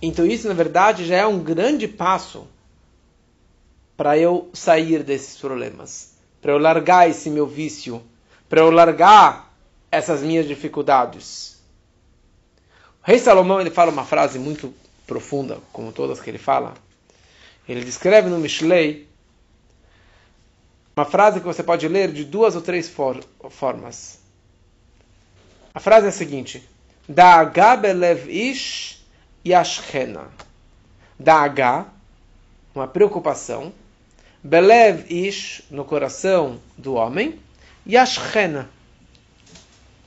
então 0.00 0.24
isso 0.24 0.46
na 0.46 0.54
verdade 0.54 1.04
já 1.04 1.16
é 1.16 1.26
um 1.26 1.40
grande 1.40 1.88
passo 1.88 2.46
para 3.96 4.16
eu 4.16 4.48
sair 4.52 5.02
desses 5.02 5.36
problemas, 5.36 6.12
para 6.40 6.52
eu 6.52 6.58
largar 6.58 7.10
esse 7.10 7.28
meu 7.28 7.46
vício, 7.46 8.02
para 8.52 8.60
eu 8.60 8.70
largar 8.70 9.50
essas 9.90 10.20
minhas 10.20 10.46
dificuldades. 10.46 11.56
O 13.02 13.06
rei 13.06 13.18
Salomão 13.18 13.58
ele 13.58 13.70
fala 13.70 13.90
uma 13.90 14.04
frase 14.04 14.38
muito 14.38 14.74
profunda, 15.06 15.58
como 15.72 15.90
todas 15.90 16.20
que 16.20 16.28
ele 16.28 16.36
fala. 16.36 16.74
Ele 17.66 17.82
descreve 17.82 18.28
no 18.28 18.38
Mishlei 18.38 19.08
uma 20.94 21.06
frase 21.06 21.40
que 21.40 21.46
você 21.46 21.62
pode 21.62 21.88
ler 21.88 22.12
de 22.12 22.26
duas 22.26 22.54
ou 22.54 22.60
três 22.60 22.90
for 22.90 23.24
formas. 23.48 24.18
A 25.72 25.80
frase 25.80 26.04
é 26.04 26.08
a 26.10 26.12
seguinte: 26.12 26.62
Da'aga 27.08 27.74
belev 27.74 28.28
ish 28.28 29.02
yashchena. 29.46 30.26
Da'aga, 31.18 31.86
uma 32.74 32.86
preocupação. 32.86 33.72
Belev 34.44 35.10
ish, 35.10 35.62
no 35.70 35.86
coração 35.86 36.60
do 36.76 36.96
homem. 36.96 37.40
Yashchena. 37.86 38.68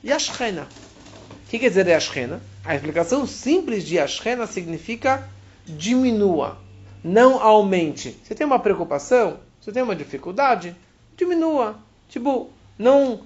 Yashchena. 0.04 0.64
O 0.64 1.50
que 1.50 1.60
quer 1.60 1.70
dizer 1.70 1.88
Yashchena? 1.88 2.42
A 2.64 2.76
explicação 2.76 3.28
simples 3.28 3.84
de 3.84 3.96
Yashchena 3.96 4.48
significa 4.48 5.28
diminua, 5.66 6.58
não 7.04 7.42
aumente. 7.42 8.18
Você 8.24 8.36
tem 8.36 8.46
uma 8.46 8.60
preocupação? 8.60 9.40
Você 9.60 9.72
tem 9.72 9.84
uma 9.84 9.96
dificuldade? 9.96 10.76
Diminua. 11.18 11.78
Tipo, 12.08 12.50
não, 12.78 13.22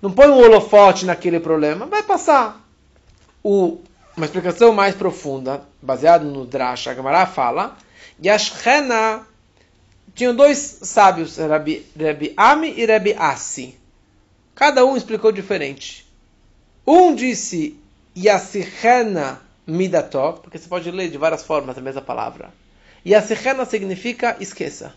não 0.00 0.12
põe 0.12 0.28
um 0.28 0.38
holofote 0.38 1.04
naquele 1.04 1.40
problema. 1.40 1.86
Vai 1.86 2.02
passar. 2.02 2.64
O, 3.42 3.80
uma 4.16 4.26
explicação 4.26 4.72
mais 4.72 4.94
profunda, 4.94 5.62
baseada 5.82 6.24
no 6.24 6.46
Drash, 6.46 6.88
a 6.88 6.94
Gemara 6.94 7.26
fala, 7.26 7.76
Yashchena 8.24 9.26
tinham 10.14 10.34
dois 10.34 10.58
sábios, 10.82 11.38
Rabi, 11.38 11.86
Rabi 11.98 12.34
Ami 12.36 12.74
e 12.76 12.86
Rabi 12.86 13.14
Asi. 13.14 13.79
Cada 14.60 14.84
um 14.84 14.94
explicou 14.94 15.32
diferente. 15.32 16.06
Um 16.86 17.14
disse 17.14 17.80
Yasichena 18.14 19.40
Midató, 19.66 20.32
porque 20.32 20.58
você 20.58 20.68
pode 20.68 20.90
ler 20.90 21.10
de 21.10 21.16
várias 21.16 21.42
formas 21.42 21.78
a 21.78 21.80
mesma 21.80 22.02
palavra. 22.02 22.52
Yasichena 23.06 23.64
significa 23.64 24.36
esqueça. 24.38 24.94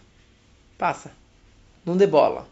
Passa. 0.77 1.12
Não 1.86 1.96
dê 1.96 2.05
bola. 2.05 2.46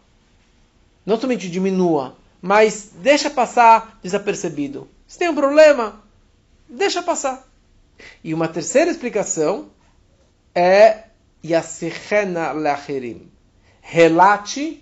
Não 1.04 1.20
somente 1.20 1.50
diminua, 1.50 2.16
mas 2.40 2.92
deixa 2.94 3.28
passar 3.28 3.98
desapercebido. 4.02 4.88
Se 5.06 5.18
tem 5.18 5.28
um 5.28 5.34
problema, 5.34 6.02
deixa 6.66 7.02
passar. 7.02 7.46
E 8.24 8.32
uma 8.32 8.48
terceira 8.48 8.90
explicação 8.90 9.68
é 10.54 11.08
Yasichena 11.44 12.52
Lacherim. 12.52 13.30
Relate 13.82 14.81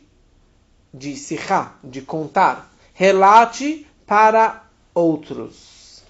de 0.92 1.16
sichá, 1.16 1.74
de 1.82 2.02
contar. 2.02 2.70
Relate 2.92 3.86
para 4.06 4.64
outros. 4.94 6.02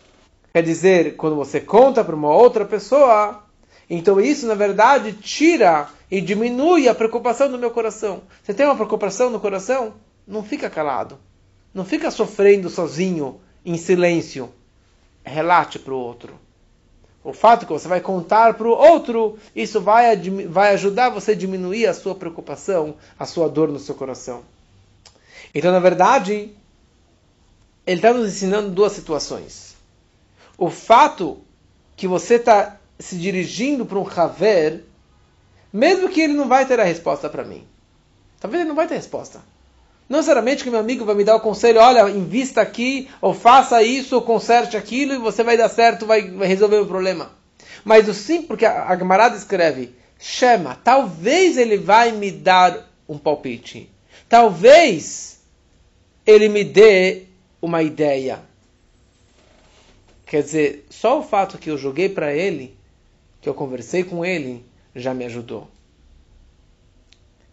Quer 0.53 0.63
dizer, 0.63 1.17
quando 1.17 1.37
você 1.37 1.61
conta 1.61 2.03
para 2.03 2.17
uma 2.17 2.35
outra 2.35 2.65
pessoa, 2.65 3.45
então 3.89 4.21
isso, 4.21 4.47
na 4.47 4.55
verdade, 4.55 5.13
tira 5.13 5.89
e 6.11 6.21
diminui 6.21 6.89
a 6.89 6.95
preocupação 6.95 7.51
do 7.51 7.59
meu 7.59 7.71
coração. 7.71 8.23
Você 8.43 8.53
tem 8.53 8.67
uma 8.67 8.75
preocupação 8.75 9.31
no 9.31 9.39
coração? 9.39 9.95
Não 10.27 10.43
fica 10.43 10.69
calado. 10.69 11.19
Não 11.73 11.85
fica 11.85 12.11
sofrendo 12.11 12.69
sozinho, 12.69 13.41
em 13.65 13.77
silêncio. 13.77 14.51
Relate 15.25 15.79
para 15.79 15.95
o 15.95 15.99
outro. 15.99 16.35
O 17.23 17.33
fato 17.33 17.67
que 17.67 17.73
você 17.73 17.87
vai 17.87 18.01
contar 18.01 18.55
para 18.55 18.67
o 18.67 18.71
outro, 18.71 19.39
isso 19.55 19.81
vai, 19.81 20.17
vai 20.49 20.73
ajudar 20.73 21.11
você 21.11 21.33
a 21.33 21.37
diminuir 21.37 21.87
a 21.87 21.95
sua 21.95 22.15
preocupação, 22.15 22.95
a 23.19 23.27
sua 23.27 23.49
dor 23.49 23.69
no 23.69 23.79
seu 23.79 23.95
coração. 23.95 24.43
Então, 25.55 25.73
na 25.73 25.81
verdade, 25.81 26.51
ele 27.87 27.97
está 27.97 28.13
nos 28.13 28.29
ensinando 28.29 28.71
duas 28.71 28.93
situações. 28.93 29.75
O 30.57 30.71
fato 30.71 31.39
que 31.97 32.07
você 32.07 32.35
está 32.35 32.77
se 32.99 33.17
dirigindo 33.17 33.85
para 33.85 33.99
um 33.99 34.07
Haver, 34.07 34.85
mesmo 35.73 36.09
que 36.09 36.21
ele 36.21 36.35
não 36.35 36.49
vai 36.49 36.67
ter 36.67 36.79
a 36.79 36.85
resposta 36.85 37.29
para 37.29 37.45
mim. 37.45 37.67
Talvez 38.39 38.61
ele 38.61 38.69
não 38.69 38.77
vai 38.77 38.87
ter 38.87 38.95
resposta. 38.95 39.41
Não 40.09 40.19
necessariamente 40.19 40.65
que 40.65 40.71
meu 40.71 40.81
amigo 40.81 41.05
vai 41.05 41.15
me 41.15 41.25
dar 41.25 41.37
o 41.37 41.41
conselho, 41.41 41.81
olha, 41.81 42.09
invista 42.11 42.61
aqui, 42.61 43.09
ou 43.21 43.33
faça 43.33 43.83
isso, 43.83 44.17
ou 44.17 44.23
conserte 44.23 44.77
aquilo, 44.77 45.15
e 45.15 45.19
você 45.19 45.43
vai 45.43 45.57
dar 45.57 45.69
certo, 45.69 46.05
vai, 46.05 46.29
vai 46.31 46.49
resolver 46.49 46.79
o 46.79 46.87
problema. 46.87 47.31
Mas 47.85 48.09
o 48.09 48.15
sim, 48.15 48.43
porque 48.43 48.67
a, 48.67 48.85
a 48.85 48.95
Gamarada 48.95 49.37
escreve, 49.37 49.95
chama, 50.19 50.79
talvez 50.83 51.57
ele 51.57 51.79
vai 51.79 52.13
me 52.13 52.31
dar 52.31 52.89
um 53.09 53.17
palpite. 53.17 53.91
Talvez 54.29 55.40
ele 56.27 56.49
me 56.49 56.65
dê 56.65 57.25
uma 57.61 57.83
ideia. 57.83 58.41
Quer 60.27 60.43
dizer, 60.43 60.87
só 60.89 61.19
o 61.19 61.23
fato 61.23 61.59
que 61.59 61.71
eu 61.71 61.77
joguei 61.77 62.09
para 62.09 62.35
ele 62.35 62.79
que 63.41 63.49
eu 63.49 63.55
conversei 63.55 64.05
com 64.05 64.25
ele 64.25 64.65
já 64.95 65.15
me 65.15 65.25
ajudou. 65.25 65.69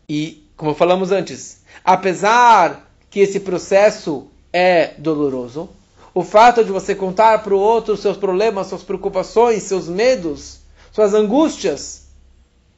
E, 0.09 0.43
como 0.55 0.74
falamos 0.74 1.12
antes, 1.12 1.63
apesar 1.83 2.89
que 3.09 3.19
esse 3.19 3.39
processo 3.39 4.27
é 4.51 4.93
doloroso, 4.97 5.69
o 6.13 6.24
fato 6.24 6.63
de 6.63 6.71
você 6.71 6.95
contar 6.95 7.43
para 7.43 7.53
o 7.53 7.59
outro 7.59 7.95
seus 7.95 8.17
problemas, 8.17 8.67
suas 8.67 8.83
preocupações, 8.83 9.63
seus 9.63 9.88
medos, 9.88 10.59
suas 10.91 11.13
angústias, 11.13 12.07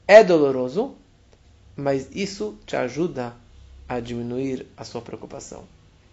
é 0.08 0.24
doloroso, 0.24 0.96
mas 1.76 2.10
isso 2.12 2.58
te 2.66 2.76
ajuda 2.76 3.34
a 3.88 4.00
diminuir 4.00 4.68
a 4.76 4.84
sua 4.84 5.02
preocupação. 5.02 5.64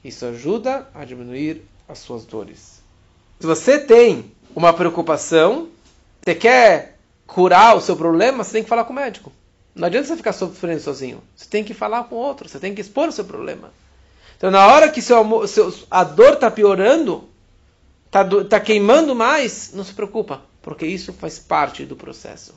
Isso 0.06 0.24
ajuda 0.24 0.86
a 0.94 1.04
diminuir 1.04 1.62
as 1.88 1.98
suas 1.98 2.24
dores. 2.24 2.80
Se 3.40 3.46
você 3.46 3.76
tem 3.78 4.30
uma 4.54 4.72
preocupação, 4.72 5.68
você 6.22 6.32
quer 6.32 6.96
curar 7.26 7.76
o 7.76 7.80
seu 7.80 7.96
problema, 7.96 8.44
você 8.44 8.52
tem 8.52 8.62
que 8.62 8.68
falar 8.68 8.84
com 8.84 8.92
o 8.92 8.96
médico. 8.96 9.32
Não 9.74 9.86
adianta 9.88 10.06
você 10.06 10.16
ficar 10.16 10.32
sofrendo 10.32 10.80
sozinho. 10.80 11.20
Você 11.34 11.46
tem 11.48 11.64
que 11.64 11.74
falar 11.74 12.04
com 12.04 12.14
outro, 12.14 12.48
você 12.48 12.60
tem 12.60 12.72
que 12.72 12.80
expor 12.80 13.08
o 13.08 13.12
seu 13.12 13.24
problema. 13.24 13.72
Então, 14.36 14.48
na 14.48 14.64
hora 14.68 14.90
que 14.90 15.02
seu, 15.02 15.48
seu, 15.48 15.74
a 15.90 16.04
dor 16.04 16.34
está 16.34 16.50
piorando, 16.52 17.28
está 18.06 18.24
tá 18.44 18.60
queimando 18.60 19.12
mais, 19.12 19.72
não 19.74 19.82
se 19.82 19.92
preocupa, 19.92 20.40
porque 20.62 20.86
isso 20.86 21.12
faz 21.12 21.40
parte 21.40 21.84
do 21.84 21.96
processo. 21.96 22.54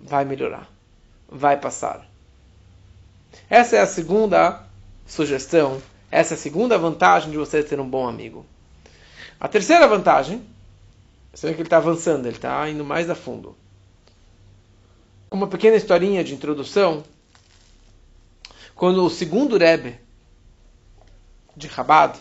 Vai 0.00 0.24
melhorar, 0.24 0.68
vai 1.28 1.56
passar. 1.56 2.04
Essa 3.48 3.76
é 3.76 3.80
a 3.80 3.86
segunda 3.86 4.64
sugestão, 5.06 5.80
essa 6.12 6.34
é 6.34 6.36
a 6.36 6.38
segunda 6.38 6.78
vantagem 6.78 7.30
de 7.30 7.38
você 7.38 7.62
ter 7.62 7.80
um 7.80 7.88
bom 7.88 8.06
amigo. 8.06 8.44
A 9.40 9.48
terceira 9.48 9.88
vantagem 9.88 10.44
você 11.32 11.46
vê 11.46 11.54
que 11.54 11.60
ele 11.62 11.66
está 11.66 11.78
avançando, 11.78 12.26
ele 12.26 12.36
está 12.36 12.68
indo 12.68 12.84
mais 12.84 13.08
a 13.08 13.14
fundo. 13.14 13.56
Uma 15.30 15.46
pequena 15.46 15.76
historinha 15.76 16.22
de 16.22 16.34
introdução. 16.34 17.02
Quando 18.74 19.02
o 19.02 19.08
segundo 19.08 19.56
Rebbe 19.56 19.98
de 21.56 21.70
Chabad, 21.70 22.18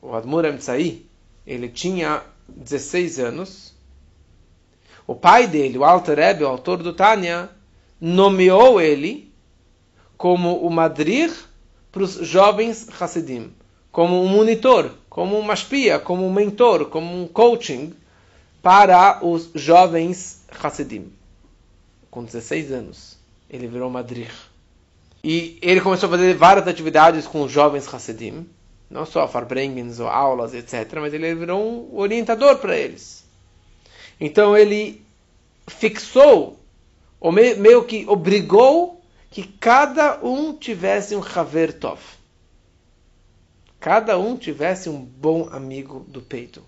o 0.00 0.14
Admur 0.14 0.46
Emtsai, 0.46 1.02
ele 1.46 1.68
tinha 1.68 2.22
16 2.48 3.18
anos, 3.18 3.74
o 5.06 5.14
pai 5.14 5.46
dele, 5.46 5.76
o 5.76 5.84
Alter 5.84 6.16
Rebbe, 6.16 6.44
o 6.44 6.48
autor 6.48 6.82
do 6.82 6.94
Tânia, 6.94 7.50
nomeou 8.00 8.80
ele 8.80 9.30
como 10.16 10.64
o 10.64 10.70
madrir 10.70 11.49
para 11.92 12.02
os 12.02 12.14
jovens 12.14 12.88
Hasidim, 13.00 13.52
como 13.90 14.22
um 14.22 14.28
monitor, 14.28 14.92
como 15.08 15.38
uma 15.38 15.54
espia, 15.54 15.98
como 15.98 16.26
um 16.26 16.32
mentor, 16.32 16.86
como 16.86 17.22
um 17.22 17.26
coaching 17.26 17.92
para 18.62 19.24
os 19.24 19.50
jovens 19.54 20.44
Hasidim. 20.62 21.12
Com 22.10 22.24
16 22.24 22.72
anos, 22.72 23.18
ele 23.48 23.66
virou 23.66 23.90
Madrich. 23.90 24.32
E 25.22 25.58
ele 25.60 25.80
começou 25.80 26.06
a 26.06 26.10
fazer 26.10 26.34
várias 26.34 26.66
atividades 26.66 27.26
com 27.26 27.42
os 27.42 27.52
jovens 27.52 27.92
Hasidim, 27.92 28.46
não 28.88 29.04
só 29.04 29.28
farbrengens 29.28 30.00
ou 30.00 30.08
aulas, 30.08 30.54
etc., 30.54 30.98
mas 31.00 31.12
ele 31.12 31.34
virou 31.34 31.60
um 31.60 31.98
orientador 31.98 32.56
para 32.58 32.76
eles. 32.76 33.24
Então 34.20 34.56
ele 34.56 35.02
fixou 35.66 36.58
ou 37.20 37.30
meio 37.30 37.84
que 37.84 38.06
obrigou 38.08 38.99
que 39.30 39.44
cada 39.44 40.18
um 40.24 40.52
tivesse 40.52 41.14
um 41.14 41.22
Haver 41.22 41.72
Tov. 41.72 42.00
Cada 43.78 44.18
um 44.18 44.36
tivesse 44.36 44.88
um 44.88 45.00
bom 45.00 45.48
amigo 45.50 46.04
do 46.08 46.20
peito. 46.20 46.62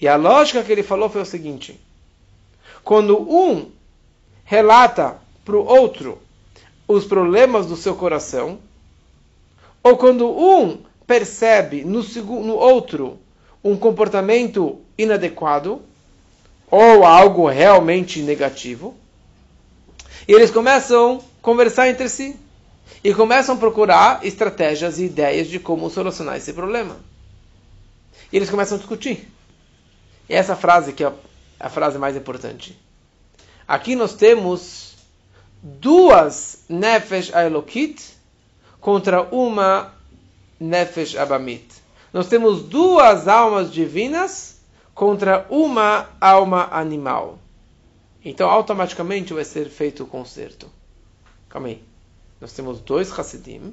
E 0.00 0.08
a 0.08 0.16
lógica 0.16 0.64
que 0.64 0.72
ele 0.72 0.82
falou 0.82 1.08
foi 1.08 1.20
o 1.20 1.26
seguinte: 1.26 1.78
quando 2.82 3.18
um 3.20 3.70
relata 4.44 5.18
para 5.44 5.56
o 5.56 5.64
outro 5.64 6.18
os 6.88 7.04
problemas 7.04 7.66
do 7.66 7.76
seu 7.76 7.94
coração, 7.94 8.58
ou 9.82 9.96
quando 9.96 10.28
um 10.28 10.78
percebe 11.06 11.84
no, 11.84 12.02
no 12.02 12.54
outro 12.54 13.18
um 13.62 13.76
comportamento 13.76 14.80
inadequado, 14.96 15.80
ou 16.70 17.04
algo 17.04 17.46
realmente 17.48 18.20
negativo, 18.20 18.94
e 20.26 20.32
eles 20.32 20.50
começam 20.50 21.22
conversar 21.44 21.88
entre 21.88 22.08
si 22.08 22.34
e 23.04 23.12
começam 23.12 23.54
a 23.54 23.58
procurar 23.58 24.24
estratégias 24.24 24.98
e 24.98 25.04
ideias 25.04 25.46
de 25.46 25.60
como 25.60 25.90
solucionar 25.90 26.38
esse 26.38 26.54
problema. 26.54 26.96
E 28.32 28.36
eles 28.36 28.48
começam 28.48 28.76
a 28.76 28.78
discutir. 28.78 29.30
E 30.26 30.34
essa 30.34 30.56
frase 30.56 30.94
que 30.94 31.04
é 31.04 31.12
a 31.60 31.68
frase 31.68 31.98
mais 31.98 32.16
importante. 32.16 32.80
Aqui 33.68 33.94
nós 33.94 34.14
temos 34.14 34.94
duas 35.62 36.64
Nefesh 36.66 37.34
Aelokit 37.34 38.02
contra 38.80 39.22
uma 39.24 39.92
Nefesh 40.58 41.14
Abamit. 41.14 41.66
Nós 42.10 42.26
temos 42.26 42.62
duas 42.62 43.28
almas 43.28 43.70
divinas 43.70 44.62
contra 44.94 45.46
uma 45.50 46.08
alma 46.18 46.68
animal. 46.70 47.38
Então 48.24 48.48
automaticamente 48.48 49.34
vai 49.34 49.44
ser 49.44 49.68
feito 49.68 50.04
o 50.04 50.06
conserto. 50.06 50.73
Calma 51.54 51.68
aí. 51.68 51.80
Nós 52.40 52.52
temos 52.52 52.80
dois 52.80 53.16
Hassidim. 53.16 53.72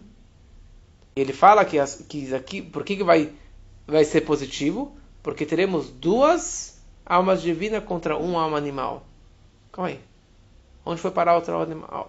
Ele 1.15 1.33
fala 1.33 1.65
que, 1.65 1.77
que 2.07 2.35
aqui, 2.35 2.61
por 2.61 2.83
que, 2.83 2.95
que 2.95 3.03
vai, 3.03 3.33
vai 3.87 4.05
ser 4.05 4.21
positivo? 4.21 4.95
Porque 5.23 5.47
teremos 5.47 5.89
duas 5.89 6.79
almas 7.03 7.41
divinas 7.41 7.83
contra 7.83 8.15
uma 8.15 8.43
alma 8.43 8.55
animal. 8.55 9.03
Calma 9.71 9.89
aí. 9.89 9.99
Onde 10.85 11.01
foi 11.01 11.09
parar 11.09 11.33
outra, 11.33 11.55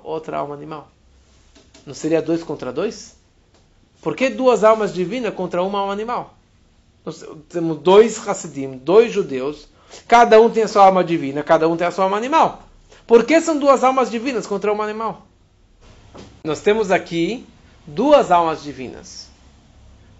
outra 0.04 0.36
alma 0.36 0.54
animal? 0.54 0.90
Não 1.86 1.94
seria 1.94 2.20
dois 2.20 2.42
contra 2.42 2.70
dois? 2.70 3.16
Por 4.02 4.14
que 4.14 4.28
duas 4.28 4.64
almas 4.64 4.92
divinas 4.92 5.34
contra 5.34 5.62
uma 5.62 5.78
alma 5.78 5.92
animal? 5.94 6.34
Nós 7.02 7.24
temos 7.48 7.78
dois 7.78 8.28
Hassidim, 8.28 8.76
dois 8.76 9.10
judeus, 9.10 9.68
cada 10.06 10.38
um 10.38 10.50
tem 10.50 10.64
a 10.64 10.68
sua 10.68 10.84
alma 10.84 11.02
divina, 11.02 11.42
cada 11.42 11.66
um 11.66 11.78
tem 11.78 11.86
a 11.86 11.90
sua 11.90 12.04
alma 12.04 12.18
animal. 12.18 12.62
Por 13.06 13.24
que 13.24 13.40
são 13.40 13.58
duas 13.58 13.82
almas 13.82 14.10
divinas 14.10 14.46
contra 14.46 14.70
uma 14.70 14.84
animal? 14.84 15.31
Nós 16.44 16.60
temos 16.60 16.90
aqui 16.90 17.46
duas 17.86 18.30
almas 18.30 18.62
divinas. 18.62 19.30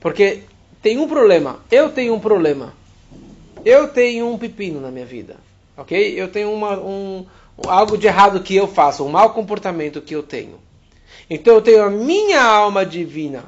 Porque 0.00 0.43
tem 0.81 0.99
um 0.99 1.09
problema, 1.09 1.61
eu 1.71 1.91
tenho 1.91 2.14
um 2.14 2.21
problema. 2.21 2.75
Eu 3.64 3.88
tenho 3.88 4.29
um 4.29 4.38
pepino 4.38 4.81
na 4.81 4.91
minha 4.91 5.07
vida, 5.07 5.37
ok? 5.76 6.21
Eu 6.21 6.29
tenho 6.29 6.52
uma, 6.52 6.76
um, 6.79 7.25
algo 7.67 7.97
de 7.97 8.09
errado 8.09 8.43
que 8.43 8.57
eu 8.57 8.67
faço, 8.67 9.05
um 9.05 9.09
mau 9.09 9.31
comportamento 9.31 10.00
que 10.00 10.14
eu 10.14 10.23
tenho. 10.23 10.59
Então 11.31 11.55
eu 11.55 11.62
tenho 11.62 11.85
a 11.85 11.91
minha 11.91 12.43
alma 12.43 12.85
divina 12.85 13.45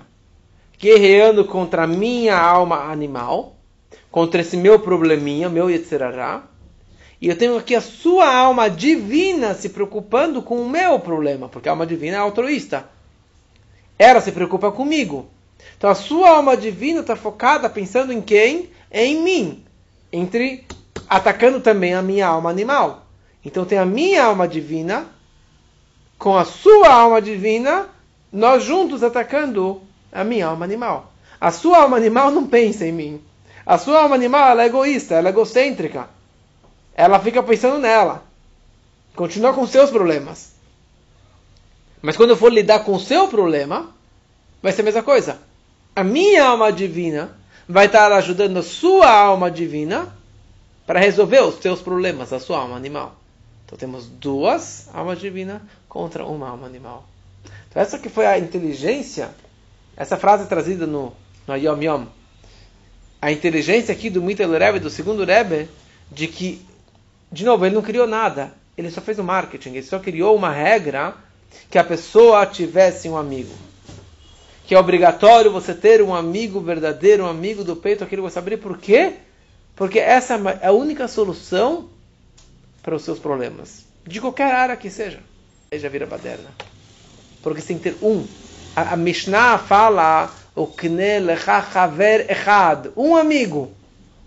guerreando 0.78 1.44
contra 1.44 1.84
a 1.84 1.86
minha 1.86 2.38
alma 2.38 2.90
animal, 2.90 3.56
contra 4.10 4.40
esse 4.40 4.56
meu 4.56 4.78
probleminha, 4.78 5.48
meu 5.48 5.70
Yetzirará. 5.70 6.44
E 7.24 7.28
eu 7.28 7.38
tenho 7.38 7.56
aqui 7.56 7.74
a 7.74 7.80
sua 7.80 8.30
alma 8.30 8.68
divina 8.68 9.54
se 9.54 9.70
preocupando 9.70 10.42
com 10.42 10.60
o 10.60 10.68
meu 10.68 11.00
problema, 11.00 11.48
porque 11.48 11.66
a 11.66 11.72
alma 11.72 11.86
divina 11.86 12.18
é 12.18 12.20
altruísta. 12.20 12.84
Ela 13.98 14.20
se 14.20 14.30
preocupa 14.30 14.70
comigo. 14.70 15.26
Então 15.74 15.88
a 15.88 15.94
sua 15.94 16.36
alma 16.36 16.54
divina 16.54 17.00
está 17.00 17.16
focada 17.16 17.70
pensando 17.70 18.12
em 18.12 18.20
quem? 18.20 18.68
Em 18.92 19.22
mim. 19.22 19.64
Entre 20.12 20.66
atacando 21.08 21.60
também 21.60 21.94
a 21.94 22.02
minha 22.02 22.26
alma 22.26 22.50
animal. 22.50 23.06
Então 23.42 23.64
tem 23.64 23.78
a 23.78 23.86
minha 23.86 24.22
alma 24.24 24.46
divina 24.46 25.06
com 26.18 26.36
a 26.36 26.44
sua 26.44 26.92
alma 26.92 27.22
divina, 27.22 27.88
nós 28.30 28.64
juntos 28.64 29.02
atacando 29.02 29.80
a 30.12 30.22
minha 30.22 30.48
alma 30.48 30.66
animal. 30.66 31.10
A 31.40 31.50
sua 31.50 31.84
alma 31.84 31.96
animal 31.96 32.30
não 32.30 32.46
pensa 32.46 32.86
em 32.86 32.92
mim. 32.92 33.22
A 33.64 33.78
sua 33.78 34.02
alma 34.02 34.14
animal 34.14 34.60
é 34.60 34.66
egoísta, 34.66 35.14
ela 35.14 35.28
é 35.28 35.30
egocêntrica. 35.30 36.12
Ela 36.94 37.18
fica 37.18 37.42
pensando 37.42 37.78
nela. 37.78 38.22
Continua 39.14 39.52
com 39.52 39.66
seus 39.66 39.90
problemas. 39.90 40.52
Mas 42.00 42.16
quando 42.16 42.30
eu 42.30 42.36
for 42.36 42.52
lidar 42.52 42.80
com 42.80 42.94
o 42.94 43.00
seu 43.00 43.28
problema, 43.28 43.90
vai 44.62 44.72
ser 44.72 44.82
a 44.82 44.84
mesma 44.84 45.02
coisa. 45.02 45.38
A 45.96 46.04
minha 46.04 46.44
alma 46.44 46.72
divina 46.72 47.36
vai 47.68 47.86
estar 47.86 48.12
ajudando 48.12 48.58
a 48.58 48.62
sua 48.62 49.10
alma 49.10 49.50
divina 49.50 50.14
para 50.86 51.00
resolver 51.00 51.40
os 51.40 51.56
seus 51.60 51.80
problemas, 51.80 52.32
a 52.32 52.38
sua 52.38 52.58
alma 52.58 52.76
animal. 52.76 53.16
Então 53.64 53.78
temos 53.78 54.06
duas 54.06 54.88
almas 54.92 55.18
divinas 55.18 55.62
contra 55.88 56.24
uma 56.24 56.50
alma 56.50 56.66
animal. 56.66 57.08
Então 57.68 57.80
essa 57.80 57.98
que 57.98 58.08
foi 58.08 58.26
a 58.26 58.38
inteligência, 58.38 59.30
essa 59.96 60.16
frase 60.16 60.46
trazida 60.46 60.86
no, 60.86 61.12
no 61.46 61.56
Yom 61.56 61.82
Yom. 61.82 62.06
A 63.20 63.32
inteligência 63.32 63.92
aqui 63.92 64.10
do 64.10 64.22
Mitel 64.22 64.50
Rebbe, 64.50 64.78
do 64.78 64.90
segundo 64.90 65.24
Rebbe, 65.24 65.68
de 66.10 66.28
que, 66.28 66.64
de 67.34 67.44
novo, 67.44 67.66
ele 67.66 67.74
não 67.74 67.82
criou 67.82 68.06
nada. 68.06 68.54
Ele 68.78 68.90
só 68.90 69.00
fez 69.00 69.18
o 69.18 69.24
marketing, 69.24 69.70
ele 69.70 69.82
só 69.82 69.98
criou 69.98 70.36
uma 70.36 70.50
regra 70.50 71.14
que 71.68 71.78
a 71.78 71.84
pessoa 71.84 72.46
tivesse 72.46 73.08
um 73.08 73.16
amigo. 73.16 73.52
Que 74.66 74.74
é 74.74 74.78
obrigatório 74.78 75.50
você 75.50 75.74
ter 75.74 76.00
um 76.00 76.14
amigo 76.14 76.60
verdadeiro, 76.60 77.24
um 77.24 77.28
amigo 77.28 77.64
do 77.64 77.76
peito, 77.76 78.02
aquilo 78.04 78.22
que 78.22 78.30
você 78.30 78.38
abrir. 78.38 78.56
Por 78.56 78.78
quê? 78.78 79.14
Porque 79.74 79.98
essa 79.98 80.34
é 80.62 80.68
a 80.68 80.72
única 80.72 81.08
solução 81.08 81.90
para 82.82 82.94
os 82.94 83.02
seus 83.02 83.18
problemas. 83.18 83.84
De 84.06 84.20
qualquer 84.20 84.54
área 84.54 84.76
que 84.76 84.88
seja. 84.88 85.20
Seja 85.70 85.88
vira 85.88 86.06
baderna. 86.06 86.50
Porque 87.42 87.60
você 87.60 87.68
tem 87.68 87.78
que 87.78 87.90
ter 87.90 87.96
um. 88.04 88.24
A, 88.76 88.94
a 88.94 88.96
Mishnah 88.96 89.58
fala 89.58 90.32
o 90.54 90.70
haver 91.74 92.30
echad. 92.30 92.90
Um 92.96 93.16
amigo. 93.16 93.72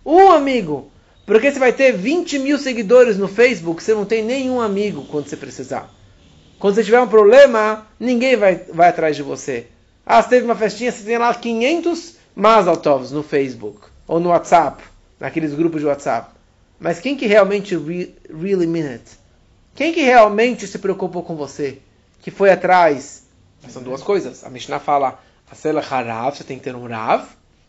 Um 0.06 0.30
amigo. 0.30 0.92
Porque 1.28 1.52
você 1.52 1.60
vai 1.60 1.74
ter 1.74 1.92
20 1.92 2.40
mil 2.40 2.58
seguidores 2.58 3.18
no 3.18 3.28
Facebook, 3.28 3.84
você 3.84 3.94
não 3.94 4.06
tem 4.06 4.24
nenhum 4.24 4.62
amigo 4.62 5.04
quando 5.12 5.28
você 5.28 5.36
precisar. 5.36 5.94
Quando 6.58 6.76
você 6.76 6.86
tiver 6.86 7.02
um 7.02 7.08
problema, 7.08 7.86
ninguém 8.00 8.38
vai, 8.38 8.56
vai 8.56 8.88
atrás 8.88 9.14
de 9.14 9.24
você. 9.24 9.68
Ah, 10.06 10.24
você 10.24 10.30
teve 10.30 10.46
uma 10.46 10.56
festinha, 10.56 10.90
você 10.90 11.04
tem 11.04 11.18
lá 11.18 11.36
500 11.36 12.16
Mazaltovs 12.34 13.12
no 13.12 13.24
Facebook. 13.24 13.90
Ou 14.08 14.22
no 14.22 14.30
WhatsApp, 14.30 14.82
naqueles 15.20 15.54
grupos 15.54 15.82
de 15.82 15.88
WhatsApp. 15.88 16.32
Mas 16.80 17.02
quem 17.02 17.18
que 17.18 17.28
realmente 17.28 17.76
re, 17.76 18.16
really 18.30 18.66
mean 18.66 18.94
it? 18.94 19.04
Quem 19.76 19.92
que 19.92 20.02
realmente 20.02 20.66
se 20.66 20.80
preocupou 20.80 21.24
com 21.24 21.36
você? 21.36 21.80
Que 22.22 22.32
foi 22.32 22.52
atrás? 22.52 23.24
São 23.68 23.84
duas 23.84 24.02
coisas. 24.02 24.46
A 24.46 24.50
Mishnah 24.50 24.80
fala, 24.80 25.20
você 25.52 26.44
tem 26.46 26.58
que 26.58 26.64
ter 26.64 26.74
um 26.74 26.88
Rav, 26.88 27.26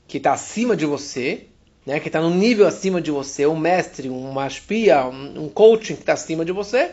que 0.06 0.18
está 0.18 0.32
acima 0.32 0.76
de 0.76 0.86
você, 0.86 1.48
né, 1.88 2.00
que 2.00 2.10
está 2.10 2.20
no 2.20 2.28
nível 2.28 2.66
acima 2.66 3.00
de 3.00 3.10
você, 3.10 3.46
um 3.46 3.56
mestre, 3.56 4.10
uma 4.10 4.46
espia, 4.46 5.06
um, 5.06 5.44
um 5.44 5.48
coaching 5.48 5.94
que 5.94 6.02
está 6.02 6.12
acima 6.12 6.44
de 6.44 6.52
você. 6.52 6.90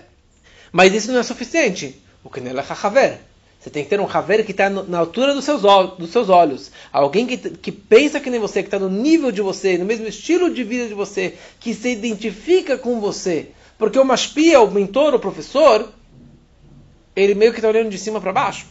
Mas 0.72 0.94
isso 0.94 1.12
não 1.12 1.20
é 1.20 1.24
suficiente. 1.24 2.02
O 2.24 2.30
que 2.30 2.40
nela 2.40 2.62
é 2.62 3.20
Você 3.60 3.70
tem 3.70 3.84
que 3.84 3.90
ter 3.90 4.00
um 4.00 4.08
haver 4.08 4.46
que 4.46 4.52
está 4.52 4.70
na 4.70 5.00
altura 5.00 5.34
dos 5.34 5.44
seus, 5.44 5.62
dos 5.98 6.12
seus 6.12 6.30
olhos. 6.30 6.72
Alguém 6.94 7.28
que, 7.28 7.36
que 7.36 7.74
pensa 7.74 8.22
que 8.22 8.30
nem 8.30 8.40
você, 8.40 8.64
que 8.64 8.68
está 8.68 8.80
no 8.80 8.88
nível 8.90 9.34
de 9.34 9.42
você, 9.42 9.78
no 9.78 9.84
mesmo 9.84 10.08
estilo 10.08 10.50
de 10.50 10.64
vida 10.64 10.88
de 10.88 10.94
você, 10.94 11.34
que 11.60 11.74
se 11.74 11.90
identifica 11.90 12.78
com 12.78 13.02
você. 13.02 13.50
Porque 13.78 14.00
uma 14.00 14.16
espia, 14.16 14.62
o 14.62 14.72
mentor, 14.72 15.14
o 15.14 15.20
professor, 15.20 15.92
ele 17.14 17.36
meio 17.36 17.52
que 17.52 17.58
está 17.58 17.68
olhando 17.68 17.90
de 17.90 17.98
cima 17.98 18.22
para 18.22 18.32
baixo. 18.32 18.68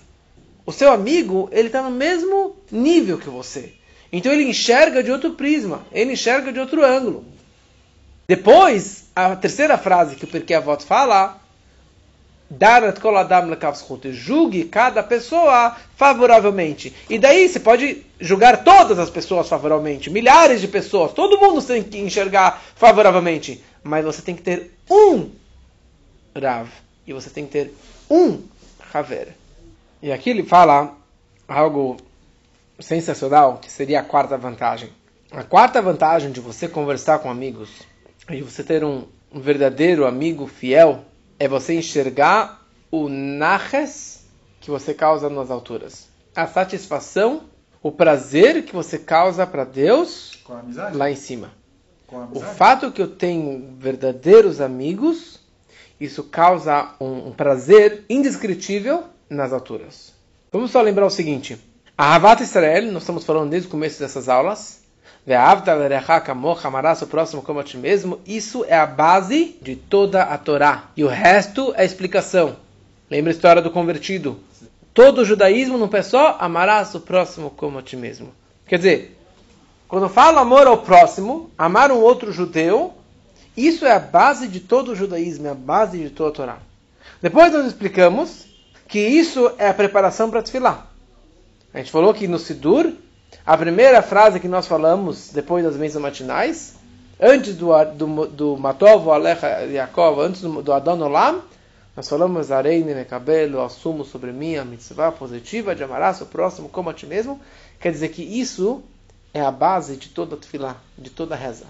O 0.64 0.72
seu 0.72 0.90
amigo, 0.90 1.50
ele 1.52 1.66
está 1.66 1.82
no 1.82 1.90
mesmo 1.90 2.56
nível 2.72 3.18
que 3.18 3.28
você. 3.28 3.74
Então 4.16 4.32
ele 4.32 4.44
enxerga 4.44 5.02
de 5.02 5.10
outro 5.10 5.32
prisma, 5.32 5.84
ele 5.90 6.12
enxerga 6.12 6.52
de 6.52 6.60
outro 6.60 6.84
ângulo. 6.84 7.24
Depois, 8.28 9.10
a 9.14 9.34
terceira 9.34 9.76
frase 9.76 10.14
que 10.14 10.24
o 10.24 10.28
Perkei 10.28 10.54
Avot 10.54 10.84
fala, 10.84 11.40
Darat 12.48 13.00
kol 13.00 13.16
adam 13.16 13.50
julgue 14.12 14.66
cada 14.66 15.02
pessoa 15.02 15.76
favoravelmente. 15.96 16.94
E 17.10 17.18
daí 17.18 17.48
você 17.48 17.58
pode 17.58 18.06
julgar 18.20 18.62
todas 18.62 19.00
as 19.00 19.10
pessoas 19.10 19.48
favoravelmente, 19.48 20.08
milhares 20.10 20.60
de 20.60 20.68
pessoas, 20.68 21.12
todo 21.12 21.40
mundo 21.40 21.60
tem 21.60 21.82
que 21.82 21.98
enxergar 21.98 22.62
favoravelmente. 22.76 23.64
Mas 23.82 24.04
você 24.04 24.22
tem 24.22 24.36
que 24.36 24.42
ter 24.42 24.78
um 24.88 25.28
Rav. 26.40 26.68
E 27.04 27.12
você 27.12 27.30
tem 27.30 27.46
que 27.46 27.50
ter 27.50 27.74
um 28.08 28.42
Haver. 28.92 29.34
E 30.00 30.12
aqui 30.12 30.30
ele 30.30 30.44
fala 30.44 30.96
algo 31.48 31.96
sensacional, 32.80 33.58
que 33.58 33.70
seria 33.70 34.00
a 34.00 34.04
quarta 34.04 34.36
vantagem. 34.36 34.90
A 35.30 35.42
quarta 35.42 35.80
vantagem 35.82 36.30
de 36.30 36.40
você 36.40 36.68
conversar 36.68 37.18
com 37.18 37.30
amigos 37.30 37.70
e 38.30 38.40
você 38.40 38.62
ter 38.62 38.84
um, 38.84 39.04
um 39.32 39.40
verdadeiro 39.40 40.06
amigo 40.06 40.46
fiel 40.46 41.04
é 41.38 41.48
você 41.48 41.74
enxergar 41.74 42.64
o 42.90 43.08
naches 43.08 44.24
que 44.60 44.70
você 44.70 44.94
causa 44.94 45.28
nas 45.28 45.50
alturas. 45.50 46.08
A 46.34 46.46
satisfação, 46.46 47.42
o 47.82 47.90
prazer 47.90 48.64
que 48.64 48.72
você 48.72 48.98
causa 48.98 49.46
para 49.46 49.64
Deus 49.64 50.38
lá 50.94 51.10
em 51.10 51.16
cima. 51.16 51.52
O 52.32 52.40
fato 52.40 52.92
que 52.92 53.02
eu 53.02 53.08
tenho 53.08 53.74
verdadeiros 53.78 54.60
amigos, 54.60 55.40
isso 56.00 56.22
causa 56.22 56.94
um, 57.00 57.28
um 57.28 57.32
prazer 57.32 58.04
indescritível 58.08 59.04
nas 59.28 59.52
alturas. 59.52 60.12
Vamos 60.52 60.70
só 60.70 60.80
lembrar 60.80 61.06
o 61.06 61.10
seguinte: 61.10 61.58
a 61.96 62.16
Havat 62.16 62.42
Israel, 62.42 62.90
nós 62.90 63.02
estamos 63.02 63.24
falando 63.24 63.50
desde 63.50 63.68
o 63.68 63.70
começo 63.70 64.00
dessas 64.00 64.28
aulas, 64.28 64.80
amarás 66.64 67.00
o 67.02 67.06
próximo 67.06 67.40
como 67.40 67.60
a 67.60 67.62
ti 67.62 67.76
mesmo, 67.76 68.18
isso 68.26 68.64
é 68.64 68.76
a 68.76 68.84
base 68.84 69.56
de 69.62 69.76
toda 69.76 70.24
a 70.24 70.36
Torá. 70.36 70.90
E 70.96 71.04
o 71.04 71.08
resto 71.08 71.72
é 71.76 71.84
explicação. 71.84 72.56
Lembra 73.08 73.30
a 73.30 73.34
história 73.34 73.62
do 73.62 73.70
convertido? 73.70 74.40
Todo 74.92 75.20
o 75.20 75.24
judaísmo 75.24 75.78
não 75.78 75.88
é 75.92 76.02
só 76.02 76.36
amarás 76.40 76.92
o 76.96 77.00
próximo 77.00 77.50
como 77.50 77.78
a 77.78 77.82
ti 77.82 77.96
mesmo. 77.96 78.32
Quer 78.66 78.78
dizer, 78.78 79.18
quando 79.86 80.04
eu 80.04 80.10
falo 80.10 80.40
amor 80.40 80.66
ao 80.66 80.78
próximo, 80.78 81.48
amar 81.56 81.92
um 81.92 82.00
outro 82.00 82.32
judeu, 82.32 82.92
isso 83.56 83.86
é 83.86 83.92
a 83.92 84.00
base 84.00 84.48
de 84.48 84.58
todo 84.58 84.90
o 84.90 84.96
judaísmo, 84.96 85.46
é 85.46 85.50
a 85.50 85.54
base 85.54 85.98
de 85.98 86.10
toda 86.10 86.30
a 86.30 86.32
Torá. 86.32 86.58
Depois 87.22 87.52
nós 87.52 87.66
explicamos 87.66 88.46
que 88.88 88.98
isso 88.98 89.52
é 89.58 89.68
a 89.68 89.74
preparação 89.74 90.28
para 90.28 90.42
Tfilah. 90.42 90.93
A 91.74 91.78
gente 91.78 91.90
falou 91.90 92.14
que 92.14 92.28
no 92.28 92.38
Sidur, 92.38 92.92
a 93.44 93.58
primeira 93.58 94.00
frase 94.00 94.38
que 94.38 94.46
nós 94.46 94.64
falamos 94.64 95.30
depois 95.30 95.64
das 95.64 95.76
mesas 95.76 96.00
matinais, 96.00 96.76
antes 97.20 97.56
do, 97.56 97.72
do, 97.96 98.26
do 98.28 98.56
Matov, 98.56 99.10
Alecha 99.10 99.48
Yaakov, 99.64 100.20
antes 100.20 100.40
do, 100.40 100.62
do 100.62 100.72
Adon 100.72 101.00
Olam, 101.00 101.42
nós 101.96 102.08
falamos 102.08 102.52
Areine 102.52 102.94
Mekabel, 102.94 103.50
eu 103.50 103.64
assumo 103.64 104.04
sobre 104.04 104.30
mim 104.30 104.54
a 104.54 104.64
mitzvah 104.64 105.10
positiva 105.10 105.74
de 105.74 105.82
amarás 105.82 106.20
o 106.20 106.26
próximo 106.26 106.68
como 106.68 106.90
a 106.90 106.94
ti 106.94 107.06
mesmo. 107.06 107.40
Quer 107.80 107.90
dizer 107.90 108.10
que 108.10 108.22
isso 108.22 108.80
é 109.32 109.40
a 109.40 109.50
base 109.50 109.96
de 109.96 110.10
toda 110.10 110.36
a 110.36 110.38
tefilá, 110.38 110.76
de 110.96 111.10
toda 111.10 111.34
a 111.34 111.38
reza. 111.38 111.66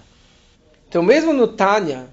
Então, 0.87 1.01
mesmo 1.01 1.33
no 1.33 1.47
Tânia, 1.47 2.05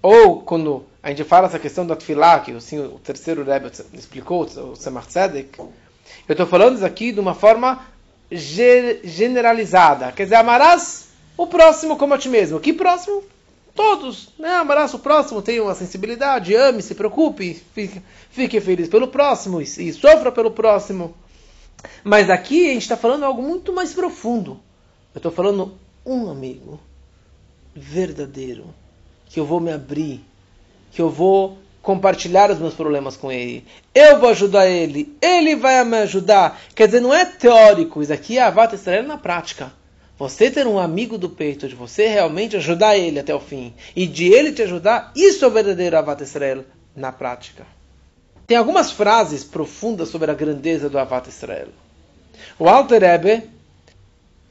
ou 0.00 0.42
quando 0.42 0.84
a 1.02 1.08
gente 1.08 1.24
fala 1.24 1.48
essa 1.48 1.58
questão 1.58 1.84
da 1.84 1.96
tefilá, 1.96 2.38
que 2.38 2.52
assim, 2.52 2.78
o 2.78 3.00
terceiro 3.02 3.42
Rebbe 3.42 3.70
explicou, 3.92 4.44
o 4.44 4.76
Semach 4.76 5.08
Tzedek, 5.08 5.60
eu 6.28 6.32
estou 6.32 6.46
falando 6.46 6.76
isso 6.76 6.84
aqui 6.86 7.12
de 7.12 7.20
uma 7.20 7.34
forma 7.34 7.84
ge- 8.30 9.00
generalizada. 9.04 10.12
Quer 10.12 10.24
dizer, 10.24 10.36
amarás 10.36 11.08
o 11.36 11.46
próximo 11.46 11.96
como 11.96 12.14
a 12.14 12.18
ti 12.18 12.28
mesmo. 12.28 12.60
Que 12.60 12.72
próximo? 12.72 13.22
Todos. 13.74 14.28
Né? 14.38 14.52
Amarás 14.54 14.92
o 14.94 14.98
próximo, 14.98 15.40
tenha 15.42 15.62
uma 15.62 15.74
sensibilidade, 15.74 16.54
ame, 16.54 16.82
se 16.82 16.94
preocupe, 16.94 17.62
fique, 17.74 18.02
fique 18.30 18.60
feliz 18.60 18.88
pelo 18.88 19.08
próximo 19.08 19.60
e, 19.60 19.64
e 19.64 19.92
sofra 19.92 20.30
pelo 20.30 20.50
próximo. 20.50 21.14
Mas 22.04 22.28
aqui 22.28 22.68
a 22.70 22.72
gente 22.74 22.82
está 22.82 22.96
falando 22.96 23.24
algo 23.24 23.42
muito 23.42 23.72
mais 23.72 23.92
profundo. 23.94 24.60
Eu 25.14 25.18
estou 25.18 25.32
falando 25.32 25.72
um 26.04 26.30
amigo 26.30 26.78
verdadeiro, 27.74 28.66
que 29.26 29.38
eu 29.40 29.44
vou 29.46 29.60
me 29.60 29.72
abrir, 29.72 30.20
que 30.92 31.00
eu 31.00 31.08
vou 31.08 31.58
compartilhar 31.82 32.50
os 32.50 32.58
meus 32.58 32.74
problemas 32.74 33.16
com 33.16 33.32
ele. 33.32 33.66
Eu 33.94 34.18
vou 34.18 34.30
ajudar 34.30 34.68
ele, 34.68 35.16
ele 35.20 35.56
vai 35.56 35.82
me 35.84 35.98
ajudar. 35.98 36.60
Quer 36.74 36.86
dizer, 36.86 37.00
não 37.00 37.14
é 37.14 37.24
teórico, 37.24 38.02
isso 38.02 38.12
aqui 38.12 38.38
é 38.38 38.42
Avat 38.42 38.74
Israel 38.74 39.04
na 39.04 39.16
prática. 39.16 39.72
Você 40.18 40.50
ter 40.50 40.66
um 40.66 40.78
amigo 40.78 41.16
do 41.16 41.30
peito, 41.30 41.66
de 41.66 41.74
você 41.74 42.06
realmente 42.06 42.54
ajudar 42.56 42.96
ele 42.96 43.18
até 43.18 43.34
o 43.34 43.40
fim, 43.40 43.72
e 43.96 44.06
de 44.06 44.26
ele 44.26 44.52
te 44.52 44.60
ajudar, 44.62 45.12
isso 45.16 45.44
é 45.44 45.48
o 45.48 45.50
verdadeiro 45.50 45.96
Avat 45.96 46.22
Israel 46.22 46.64
na 46.94 47.10
prática. 47.10 47.66
Tem 48.46 48.56
algumas 48.56 48.90
frases 48.90 49.44
profundas 49.44 50.08
sobre 50.08 50.30
a 50.30 50.34
grandeza 50.34 50.90
do 50.90 50.98
Avat 50.98 51.28
Israel. 51.28 51.68
O 52.58 52.68
Alter 52.68 53.00
Rebbe, 53.00 53.48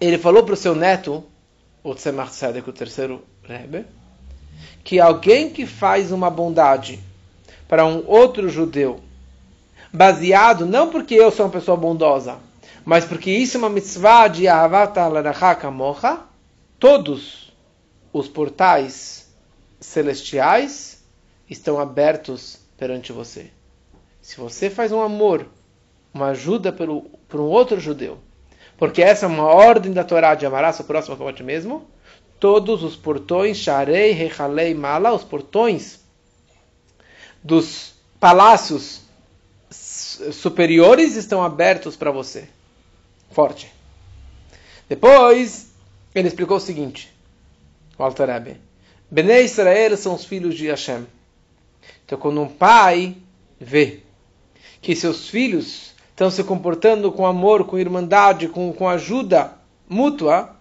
ele 0.01 0.17
falou 0.17 0.43
para 0.43 0.53
o 0.53 0.57
seu 0.57 0.73
neto, 0.73 1.23
o 1.83 1.93
Tzemach 1.93 2.31
Tzedek, 2.31 2.67
o 2.67 2.73
terceiro 2.73 3.23
Rebbe, 3.43 3.85
que 4.83 4.99
alguém 4.99 5.51
que 5.51 5.67
faz 5.67 6.11
uma 6.11 6.31
bondade 6.31 6.99
para 7.69 7.85
um 7.85 8.03
outro 8.07 8.49
judeu, 8.49 8.99
baseado 9.93 10.65
não 10.65 10.89
porque 10.89 11.13
eu 11.13 11.29
sou 11.29 11.45
uma 11.45 11.51
pessoa 11.51 11.77
bondosa, 11.77 12.39
mas 12.83 13.05
porque 13.05 13.29
isso 13.29 13.57
é 13.57 13.59
uma 13.59 13.69
mitzvah 13.69 14.27
de 14.27 14.47
Ahavat 14.47 14.97
Alaracha 14.97 15.53
Kamocha, 15.53 16.17
todos 16.79 17.53
os 18.11 18.27
portais 18.27 19.29
celestiais 19.79 21.05
estão 21.47 21.79
abertos 21.79 22.57
perante 22.75 23.11
você. 23.11 23.51
Se 24.19 24.35
você 24.37 24.71
faz 24.71 24.91
um 24.91 25.01
amor, 25.01 25.45
uma 26.11 26.29
ajuda 26.29 26.71
pelo, 26.71 27.03
por 27.27 27.39
um 27.39 27.45
outro 27.45 27.79
judeu, 27.79 28.17
porque 28.77 29.03
essa 29.03 29.27
é 29.27 29.29
uma 29.29 29.45
ordem 29.45 29.93
da 29.93 30.03
Torá 30.03 30.33
de 30.33 30.47
amarás 30.47 30.79
o 30.79 30.83
próximo 30.85 31.15
como 31.15 31.29
a 31.29 31.33
ti 31.33 31.43
mesmo, 31.43 31.85
todos 32.39 32.81
os 32.81 32.95
portões, 32.95 33.57
Sharei, 33.57 34.11
Rechalei, 34.11 34.73
Mala, 34.73 35.13
os 35.13 35.23
portões 35.23 35.98
dos 37.43 37.93
palácios 38.19 39.01
superiores 39.69 41.15
estão 41.15 41.43
abertos 41.43 41.95
para 41.95 42.11
você. 42.11 42.47
Forte. 43.31 43.71
Depois, 44.87 45.71
ele 46.13 46.27
explicou 46.27 46.57
o 46.57 46.61
seguinte, 46.61 47.13
o 47.97 48.03
Alter 48.03 48.27
Rebbe. 48.27 48.57
Bnei 49.09 49.45
Israel 49.45 49.95
são 49.97 50.15
os 50.15 50.25
filhos 50.25 50.55
de 50.55 50.67
Hashem. 50.67 51.05
Então, 52.05 52.17
quando 52.17 52.41
um 52.41 52.47
pai 52.47 53.15
vê 53.59 53.99
que 54.81 54.95
seus 54.95 55.29
filhos 55.29 55.93
estão 56.09 56.31
se 56.31 56.43
comportando 56.43 57.11
com 57.11 57.25
amor, 57.25 57.65
com 57.65 57.77
irmandade, 57.77 58.47
com, 58.47 58.73
com 58.73 58.89
ajuda 58.89 59.53
mútua, 59.87 60.55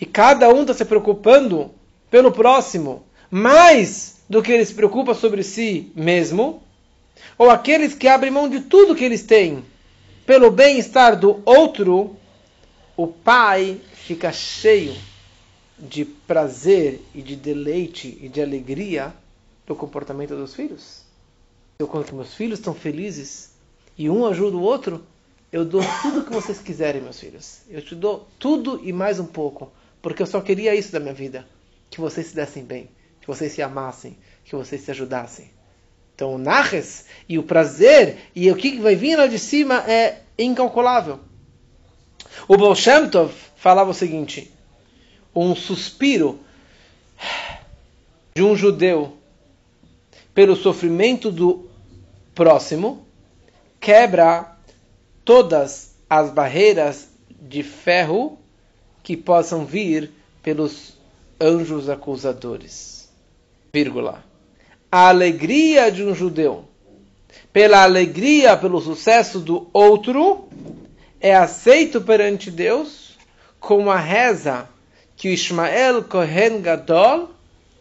e 0.00 0.06
cada 0.06 0.48
um 0.48 0.62
está 0.62 0.74
se 0.74 0.84
preocupando 0.84 1.70
pelo 2.10 2.32
próximo 2.32 3.04
mais 3.30 4.19
do 4.30 4.40
que 4.40 4.52
ele 4.52 4.64
se 4.64 4.72
preocupa 4.72 5.12
sobre 5.12 5.42
si 5.42 5.90
mesmo, 5.94 6.62
ou 7.36 7.50
aqueles 7.50 7.94
que 7.94 8.06
abrem 8.06 8.30
mão 8.30 8.48
de 8.48 8.60
tudo 8.60 8.94
que 8.94 9.04
eles 9.04 9.24
têm 9.24 9.64
pelo 10.24 10.52
bem-estar 10.52 11.18
do 11.18 11.42
outro, 11.44 12.16
o 12.96 13.08
pai 13.08 13.80
fica 13.92 14.32
cheio 14.32 14.94
de 15.76 16.04
prazer 16.04 17.00
e 17.12 17.20
de 17.20 17.34
deleite 17.34 18.16
e 18.22 18.28
de 18.28 18.40
alegria 18.40 19.12
do 19.66 19.74
comportamento 19.74 20.36
dos 20.36 20.54
filhos. 20.54 21.02
Eu, 21.80 21.88
quando 21.88 22.12
meus 22.12 22.32
filhos 22.32 22.60
estão 22.60 22.72
felizes 22.72 23.50
e 23.98 24.08
um 24.08 24.24
ajuda 24.24 24.56
o 24.56 24.62
outro, 24.62 25.04
eu 25.50 25.64
dou 25.64 25.82
tudo 26.02 26.22
que 26.22 26.32
vocês 26.32 26.60
quiserem, 26.60 27.02
meus 27.02 27.18
filhos. 27.18 27.62
Eu 27.68 27.82
te 27.82 27.96
dou 27.96 28.28
tudo 28.38 28.80
e 28.84 28.92
mais 28.92 29.18
um 29.18 29.26
pouco, 29.26 29.72
porque 30.00 30.22
eu 30.22 30.26
só 30.26 30.40
queria 30.40 30.72
isso 30.72 30.92
da 30.92 31.00
minha 31.00 31.14
vida, 31.14 31.44
que 31.90 32.00
vocês 32.00 32.28
se 32.28 32.36
dessem 32.36 32.62
bem, 32.62 32.88
que 33.20 33.26
vocês 33.26 33.52
se 33.52 33.62
amassem, 33.62 34.16
que 34.44 34.54
vocês 34.54 34.80
se 34.80 34.90
ajudassem. 34.90 35.50
Então, 36.14 36.34
o 36.34 36.38
Naches 36.38 37.06
e 37.28 37.38
o 37.38 37.42
prazer 37.42 38.18
e 38.34 38.50
o 38.50 38.56
que 38.56 38.78
vai 38.78 38.94
vir 38.94 39.16
lá 39.16 39.26
de 39.26 39.38
cima 39.38 39.84
é 39.90 40.20
incalculável. 40.38 41.20
O 42.46 42.56
Baal 42.56 42.74
Tov 43.10 43.32
falava 43.56 43.90
o 43.90 43.94
seguinte: 43.94 44.52
um 45.34 45.54
suspiro 45.54 46.40
de 48.34 48.42
um 48.42 48.56
judeu 48.56 49.16
pelo 50.34 50.56
sofrimento 50.56 51.30
do 51.30 51.68
próximo 52.34 53.06
quebra 53.80 54.56
todas 55.24 55.94
as 56.08 56.30
barreiras 56.30 57.08
de 57.40 57.62
ferro 57.62 58.38
que 59.02 59.16
possam 59.16 59.64
vir 59.64 60.10
pelos 60.42 60.94
anjos 61.40 61.88
acusadores. 61.88 62.99
Vírgula. 63.72 64.24
A 64.90 65.08
alegria 65.08 65.92
de 65.92 66.02
um 66.02 66.14
judeu 66.14 66.64
pela 67.52 67.82
alegria, 67.82 68.56
pelo 68.56 68.80
sucesso 68.80 69.38
do 69.38 69.68
outro, 69.72 70.48
é 71.20 71.34
aceito 71.34 72.00
perante 72.00 72.50
Deus 72.50 73.16
como 73.58 73.90
a 73.90 73.98
reza 73.98 74.68
que 75.16 75.28
o 75.28 75.32
Ismael 75.32 76.02
Kohen 76.04 76.60
Gadol, 76.60 77.30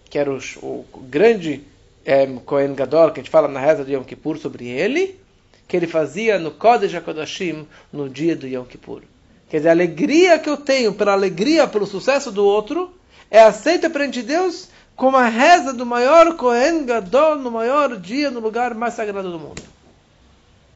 que 0.09 0.17
era 0.17 0.31
o, 0.31 0.37
o 0.61 0.85
grande 1.09 1.63
é, 2.05 2.27
Kohen 2.45 2.73
Gadol, 2.75 3.11
que 3.11 3.19
a 3.19 3.23
gente 3.23 3.31
fala 3.31 3.47
na 3.47 3.59
reza 3.59 3.83
do 3.83 3.91
Yom 3.91 4.03
Kippur 4.03 4.37
sobre 4.37 4.67
ele, 4.67 5.15
que 5.67 5.77
ele 5.77 5.87
fazia 5.87 6.37
no 6.37 6.51
Kodesh 6.51 6.93
HaKodashim 6.95 7.67
no 7.93 8.09
dia 8.09 8.35
do 8.35 8.47
Yom 8.47 8.65
Kippur. 8.65 9.03
Quer 9.49 9.57
dizer, 9.57 9.69
a 9.69 9.71
alegria 9.71 10.37
que 10.37 10.49
eu 10.49 10.57
tenho 10.57 10.93
pela 10.93 11.13
alegria, 11.13 11.67
pelo 11.67 11.85
sucesso 11.85 12.31
do 12.31 12.45
outro, 12.45 12.91
é 13.31 13.39
aceita 13.39 13.89
perante 13.89 14.21
Deus 14.21 14.69
como 14.99 15.15
a 15.15 15.29
reza 15.29 15.71
do 15.71 15.85
maior 15.85 16.35
Kohen 16.35 16.83
Gadol 16.83 17.37
no 17.37 17.49
maior 17.49 17.95
dia, 17.95 18.29
no 18.29 18.41
lugar 18.41 18.75
mais 18.75 18.95
sagrado 18.95 19.31
do 19.31 19.39
mundo. 19.39 19.61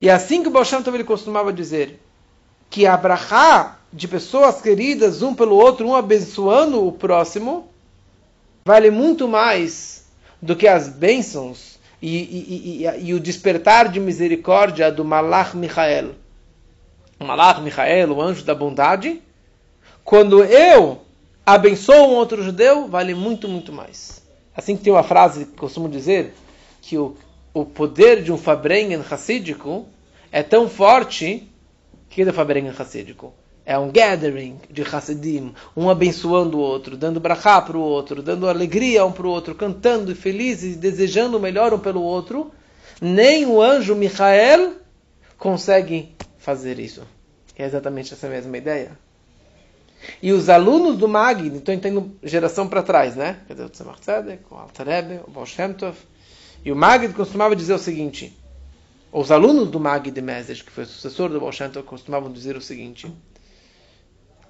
E 0.02 0.10
assim 0.10 0.42
que 0.42 0.48
o 0.48 0.52
Baal 0.52 0.64
Shem 0.64 0.82
Tov 0.82 0.96
ele 0.96 1.04
costumava 1.04 1.52
dizer, 1.52 2.00
que 2.70 2.88
a 2.88 2.96
brachá 2.96 3.80
de 3.92 4.08
pessoas 4.08 4.62
queridas 4.62 5.22
um 5.22 5.36
pelo 5.36 5.58
outro, 5.58 5.86
um 5.86 5.94
abençoando 5.94 6.88
o 6.88 6.92
próximo, 6.94 7.68
vale 8.64 8.90
muito 8.90 9.28
mais 9.28 10.06
do 10.42 10.56
que 10.56 10.70
as 10.70 10.88
bênçãos 10.88 11.78
e, 12.02 12.18
e, 12.18 12.86
e, 12.86 13.08
e 13.10 13.14
o 13.14 13.20
despertar 13.20 13.90
de 13.90 14.00
misericórdia 14.00 14.90
do 14.90 15.04
Malach 15.04 15.54
Michael. 15.54 16.12
O 17.20 17.26
Malach 17.26 17.60
Michael, 17.60 18.14
o 18.14 18.22
anjo 18.22 18.46
da 18.46 18.56
bondade, 18.56 19.22
quando 20.02 20.46
eu 20.46 21.03
abençoo 21.45 22.08
um 22.08 22.15
outro 22.15 22.43
judeu, 22.43 22.88
vale 22.88 23.13
muito, 23.13 23.47
muito 23.47 23.71
mais. 23.71 24.23
Assim 24.56 24.77
que 24.77 24.84
tem 24.84 24.93
uma 24.93 25.03
frase 25.03 25.45
que 25.45 25.58
costumo 25.58 25.89
dizer, 25.89 26.34
que 26.82 26.97
o, 26.97 27.15
o 27.53 27.65
poder 27.65 28.21
de 28.21 28.32
um 28.32 28.38
Fabrengen 28.38 29.03
Hassídico 29.10 29.88
é 30.32 30.43
tão 30.43 30.69
forte, 30.69 31.47
que 32.10 32.21
é 32.21 32.25
o 32.25 32.34
Fabrengen 32.34 32.73
Hassídico? 32.77 33.34
É 33.65 33.77
um 33.77 33.89
gathering 33.89 34.60
de 34.69 34.82
Hassidim, 34.82 35.53
um 35.75 35.89
abençoando 35.89 36.58
o 36.58 36.62
outro, 36.62 36.97
dando 36.97 37.19
brachá 37.19 37.62
para 37.62 37.77
o 37.77 37.82
outro, 37.82 38.21
dando 38.21 38.49
alegria 38.49 39.06
um 39.06 39.12
para 39.12 39.25
o 39.25 39.29
outro, 39.29 39.56
cantando 39.56 40.13
felizes, 40.13 40.75
desejando 40.75 41.38
o 41.38 41.39
melhor 41.39 41.73
um 41.73 41.79
pelo 41.79 42.01
outro. 42.01 42.51
Nem 43.01 43.45
o 43.45 43.62
anjo 43.62 43.95
Michael 43.95 44.73
consegue 45.38 46.13
fazer 46.38 46.77
isso. 46.77 47.03
É 47.58 47.65
exatamente 47.65 48.13
essa 48.13 48.27
mesma 48.27 48.58
ideia. 48.58 48.97
E 50.22 50.32
os 50.32 50.50
alunos 50.50 50.98
do 50.98 51.08
Magid, 51.08 51.56
então 51.56 51.74
entendo 51.74 52.16
geração 52.24 52.68
para 52.68 52.84
trás, 52.84 53.16
né? 53.16 53.39
Quer 53.48 53.54
dizer, 53.54 53.66
o 53.66 53.70
Tzemach 53.70 54.02
Tzedek, 54.02 54.44
o 54.50 54.56
Alter 54.56 54.88
Rebbe, 54.88 55.20
o 55.28 55.32
Baal 55.32 55.46
Shem 55.46 55.74
Tov. 55.74 55.98
E 56.63 56.72
o 56.72 56.76
Magid 56.76 57.13
costumava 57.13 57.56
dizer 57.56 57.74
o 57.74 57.80
seguinte, 57.80 58.38
os 59.12 59.32
alunos 59.32 59.70
do 59.70 59.80
Magid 59.80 60.12
de 60.12 60.22
Mezes, 60.22 60.62
que 60.62 60.72
foi 60.72 60.84
o 60.84 60.88
sucessor 60.88 61.30
do 61.30 61.39
Baal 61.39 61.52
Shem 61.52 61.70
Tov, 61.70 61.86
costumavam 61.86 62.32
dizer 62.32 62.56
o 62.56 62.62
seguinte, 62.62 63.12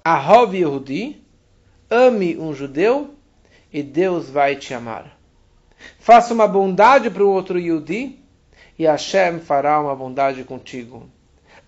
Ahov 0.04 0.54
Yehudi, 0.54 1.22
ame 1.90 2.36
um 2.36 2.52
judeu 2.54 3.14
e 3.72 3.82
Deus 3.82 4.28
vai 4.28 4.56
te 4.56 4.74
amar. 4.74 5.18
Faça 5.98 6.34
uma 6.34 6.46
bondade 6.46 7.10
para 7.10 7.24
o 7.24 7.30
outro 7.30 7.58
Yehudi 7.58 8.18
e 8.78 8.84
Hashem 8.84 9.40
fará 9.40 9.80
uma 9.80 9.94
bondade 9.94 10.42
contigo. 10.44 11.08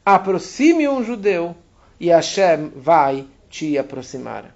Aproxime 0.05 0.88
um 0.88 1.05
judeu 1.05 1.57
e 1.99 2.09
Hashem 2.09 2.70
vai 2.77 3.27
te 3.57 3.79
aproximar. 3.79 4.55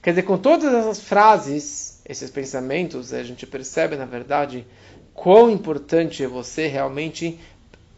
Quer 0.00 0.10
dizer, 0.10 0.22
com 0.22 0.38
todas 0.38 0.72
essas 0.72 1.00
frases, 1.00 2.00
esses 2.08 2.30
pensamentos, 2.30 3.12
a 3.12 3.22
gente 3.24 3.44
percebe, 3.46 3.96
na 3.96 4.04
verdade, 4.04 4.64
quão 5.12 5.50
importante 5.50 6.22
é 6.22 6.28
você 6.28 6.68
realmente 6.68 7.38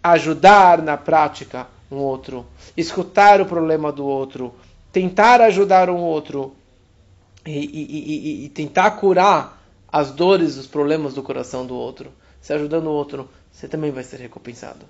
ajudar 0.03 0.81
na 0.81 0.97
prática 0.97 1.67
um 1.91 1.97
outro, 1.97 2.47
escutar 2.75 3.41
o 3.43 3.47
problema 3.47 3.93
do 3.93 4.07
outro, 4.07 4.55
tentar 4.91 5.43
ajudar 5.43 5.91
um 5.91 5.99
outro 5.99 6.57
e, 7.45 7.59
e, 7.59 8.43
e, 8.43 8.45
e, 8.45 8.49
tentar 8.49 8.93
curar 8.93 9.63
as 9.93 10.11
dores, 10.11 10.57
os 10.57 10.67
problemas 10.67 11.13
do 11.13 11.23
coração 11.23 11.67
do 11.67 11.75
outro, 11.75 12.11
se 12.41 12.53
ajudando 12.55 12.87
o 12.87 12.93
outro, 12.93 13.29
você 13.53 13.69
também 13.69 13.91
vai 13.91 14.05
ser 14.05 14.19
recompensado. 14.19 14.87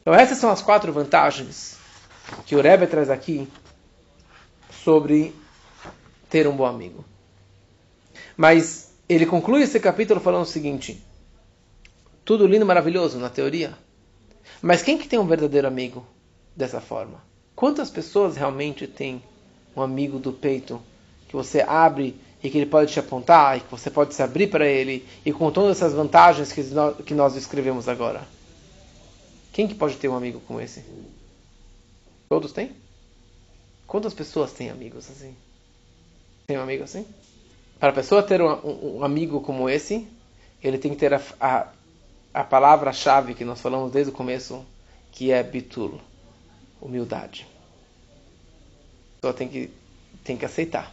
Então 0.00 0.12
essas 0.12 0.38
são 0.38 0.50
as 0.50 0.62
quatro 0.62 0.92
vantagens 0.92 1.76
que 2.46 2.56
o 2.56 2.60
Rebbe 2.60 2.86
traz 2.86 3.08
aqui 3.08 3.48
sobre 4.84 5.34
ter 6.28 6.46
um 6.46 6.56
bom 6.56 6.64
amigo. 6.64 7.04
Mas 8.36 8.92
ele 9.08 9.26
conclui 9.26 9.62
esse 9.62 9.78
capítulo 9.78 10.20
falando 10.20 10.42
o 10.42 10.46
seguinte: 10.46 11.02
tudo 12.24 12.46
lindo, 12.46 12.64
maravilhoso 12.64 13.18
na 13.18 13.28
teoria, 13.28 13.76
mas 14.60 14.82
quem 14.82 14.96
que 14.96 15.08
tem 15.08 15.18
um 15.18 15.26
verdadeiro 15.26 15.66
amigo 15.66 16.06
dessa 16.56 16.80
forma? 16.80 17.22
Quantas 17.54 17.90
pessoas 17.90 18.36
realmente 18.36 18.86
têm 18.86 19.22
um 19.76 19.82
amigo 19.82 20.18
do 20.18 20.32
peito 20.32 20.80
que 21.28 21.36
você 21.36 21.60
abre 21.60 22.16
e 22.42 22.50
que 22.50 22.58
ele 22.58 22.66
pode 22.66 22.92
te 22.92 22.98
apontar 22.98 23.56
e 23.56 23.60
que 23.60 23.70
você 23.70 23.90
pode 23.90 24.14
se 24.14 24.22
abrir 24.22 24.48
para 24.48 24.66
ele 24.66 25.06
e 25.24 25.32
com 25.32 25.50
todas 25.50 25.76
essas 25.76 25.92
vantagens 25.92 26.52
que 26.52 26.62
nós, 26.62 26.96
que 27.04 27.14
nós 27.14 27.34
descrevemos 27.34 27.88
agora? 27.88 28.26
Quem 29.52 29.68
que 29.68 29.74
pode 29.74 29.96
ter 29.96 30.08
um 30.08 30.16
amigo 30.16 30.40
como 30.46 30.60
esse? 30.60 30.82
Todos 32.28 32.52
têm? 32.52 32.81
Quantas 33.92 34.14
pessoas 34.14 34.50
têm 34.52 34.70
amigos 34.70 35.06
assim? 35.10 35.36
Tem 36.46 36.56
um 36.56 36.62
amigo 36.62 36.82
assim? 36.82 37.04
Para 37.78 37.90
a 37.90 37.92
pessoa 37.92 38.22
ter 38.22 38.40
um, 38.40 38.50
um, 38.50 38.96
um 38.96 39.04
amigo 39.04 39.42
como 39.42 39.68
esse, 39.68 40.08
ele 40.64 40.78
tem 40.78 40.92
que 40.92 40.96
ter 40.96 41.12
a, 41.12 41.20
a, 41.38 41.66
a 42.32 42.42
palavra-chave 42.42 43.34
que 43.34 43.44
nós 43.44 43.60
falamos 43.60 43.92
desde 43.92 44.10
o 44.10 44.14
começo, 44.14 44.64
que 45.10 45.30
é 45.30 45.42
bitul 45.42 46.00
humildade. 46.80 47.46
A 49.10 49.20
pessoa 49.20 49.34
tem 49.34 49.46
que, 49.46 49.70
tem 50.24 50.38
que 50.38 50.46
aceitar. 50.46 50.90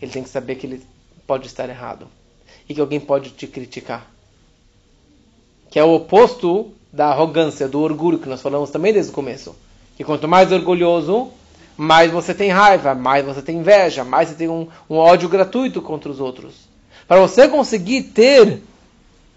Ele 0.00 0.10
tem 0.10 0.24
que 0.24 0.28
saber 0.28 0.56
que 0.56 0.66
ele 0.66 0.84
pode 1.24 1.46
estar 1.46 1.68
errado. 1.68 2.08
E 2.68 2.74
que 2.74 2.80
alguém 2.80 2.98
pode 2.98 3.30
te 3.30 3.46
criticar. 3.46 4.10
Que 5.70 5.78
é 5.78 5.84
o 5.84 5.94
oposto 5.94 6.74
da 6.92 7.10
arrogância, 7.10 7.68
do 7.68 7.80
orgulho 7.80 8.18
que 8.18 8.28
nós 8.28 8.42
falamos 8.42 8.70
também 8.70 8.92
desde 8.92 9.12
o 9.12 9.14
começo. 9.14 9.54
Que 9.96 10.02
quanto 10.02 10.26
mais 10.26 10.50
orgulhoso, 10.50 11.32
mais 11.76 12.10
você 12.10 12.34
tem 12.34 12.50
raiva, 12.50 12.94
mais 12.94 13.24
você 13.24 13.42
tem 13.42 13.58
inveja, 13.58 14.04
mais 14.04 14.28
você 14.28 14.34
tem 14.34 14.48
um, 14.48 14.68
um 14.88 14.96
ódio 14.96 15.28
gratuito 15.28 15.80
contra 15.80 16.10
os 16.10 16.20
outros. 16.20 16.68
Para 17.08 17.20
você 17.20 17.48
conseguir 17.48 18.04
ter 18.04 18.60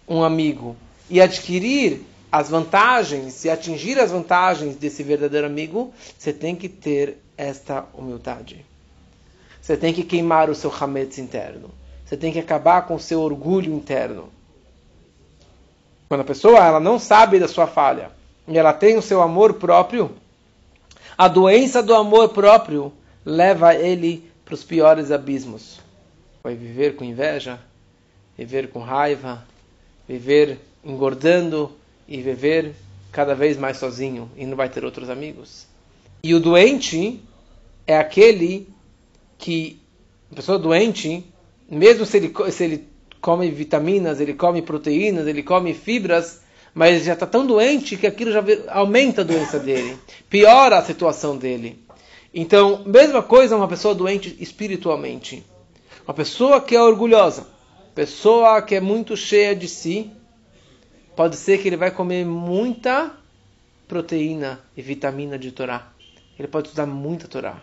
um 0.08 0.24
amigo 0.24 0.76
e 1.10 1.22
adquirir 1.22 2.02
as 2.32 2.50
vantagens 2.50 3.46
e 3.46 3.50
atingir 3.50 4.00
as 4.00 4.12
vantagens 4.12 4.76
desse 4.76 5.04
verdadeiro 5.04 5.48
amigo, 5.48 5.94
você 6.18 6.34
tem 6.34 6.56
que 6.56 6.68
ter 6.68 7.18
esta 7.38 7.86
humildade. 7.94 8.66
Você 9.62 9.78
tem 9.78 9.94
que 9.94 10.04
queimar 10.04 10.50
o 10.50 10.56
seu 10.56 10.72
hametz 10.72 11.18
interno. 11.18 11.72
Você 12.06 12.16
tem 12.16 12.32
que 12.32 12.40
acabar 12.40 12.86
com 12.86 12.96
o 12.96 13.00
seu 13.00 13.20
orgulho 13.22 13.74
interno. 13.74 14.30
Quando 16.08 16.22
a 16.22 16.26
pessoa 16.26 16.60
ela 16.60 16.80
não 16.80 17.00
sabe 17.00 17.40
da 17.40 17.48
sua 17.48 17.66
falha 17.66 18.12
e 18.48 18.58
ela 18.58 18.74
tem 18.74 18.96
o 18.96 19.02
seu 19.02 19.22
amor 19.22 19.56
próprio, 19.56 20.12
a 21.18 21.28
doença 21.28 21.82
do 21.82 21.94
amor 21.94 22.30
próprio 22.30 22.92
leva 23.24 23.74
ele 23.74 24.30
para 24.44 24.54
os 24.54 24.64
piores 24.64 25.12
abismos. 25.12 25.80
Vai 26.44 26.56
viver 26.56 26.96
com 26.96 27.04
inveja, 27.04 27.60
viver 28.38 28.70
com 28.70 28.80
raiva, 28.80 29.44
viver 30.08 30.60
engordando, 30.84 31.72
e 32.08 32.22
viver 32.22 32.74
cada 33.12 33.34
vez 33.34 33.58
mais 33.58 33.78
sozinho 33.78 34.30
e 34.36 34.46
não 34.46 34.56
vai 34.56 34.70
ter 34.70 34.84
outros 34.84 35.10
amigos. 35.10 35.66
E 36.22 36.34
o 36.34 36.40
doente 36.40 37.22
é 37.88 37.98
aquele 37.98 38.68
que, 39.38 39.80
a 40.32 40.36
pessoa 40.36 40.58
doente, 40.58 41.24
mesmo 41.70 42.06
se 42.06 42.18
ele, 42.18 42.34
se 42.52 42.64
ele 42.64 42.88
come 43.22 43.50
vitaminas, 43.50 44.20
ele 44.20 44.34
come 44.34 44.62
proteínas, 44.62 45.28
ele 45.28 45.44
come 45.44 45.74
fibras, 45.74 46.42
mas 46.76 47.06
já 47.06 47.14
está 47.14 47.26
tão 47.26 47.48
doente 47.48 47.96
que 47.96 48.06
aquilo 48.06 48.34
já 48.34 48.44
aumenta 48.68 49.22
a 49.22 49.24
doença 49.24 49.58
dele, 49.58 49.98
piora 50.30 50.78
a 50.78 50.84
situação 50.84 51.38
dele. 51.38 51.80
Então, 52.34 52.84
mesma 52.86 53.24
coisa 53.24 53.56
uma 53.56 53.68
pessoa 53.68 53.96
doente 53.96 54.36
espiritualmente. 54.42 55.42
Uma 56.06 56.14
pessoa 56.14 56.60
que 56.60 56.76
é 56.76 56.82
orgulhosa, 56.82 57.48
pessoa 57.96 58.62
que 58.62 58.76
é 58.76 58.82
muito 58.82 59.16
cheia 59.16 59.56
de 59.56 59.70
si, 59.70 60.12
pode 61.16 61.38
ser 61.38 61.60
que 61.60 61.70
ele 61.70 61.78
vai 61.78 61.92
comer 61.92 62.26
muita 62.26 63.10
proteína 63.88 64.60
e 64.76 64.82
vitamina 64.82 65.40
de 65.40 65.54
Torá. 65.54 65.94
Ele 66.38 66.50
pode 66.50 66.68
estudar 66.68 66.86
muita 66.86 67.26
Torá, 67.26 67.62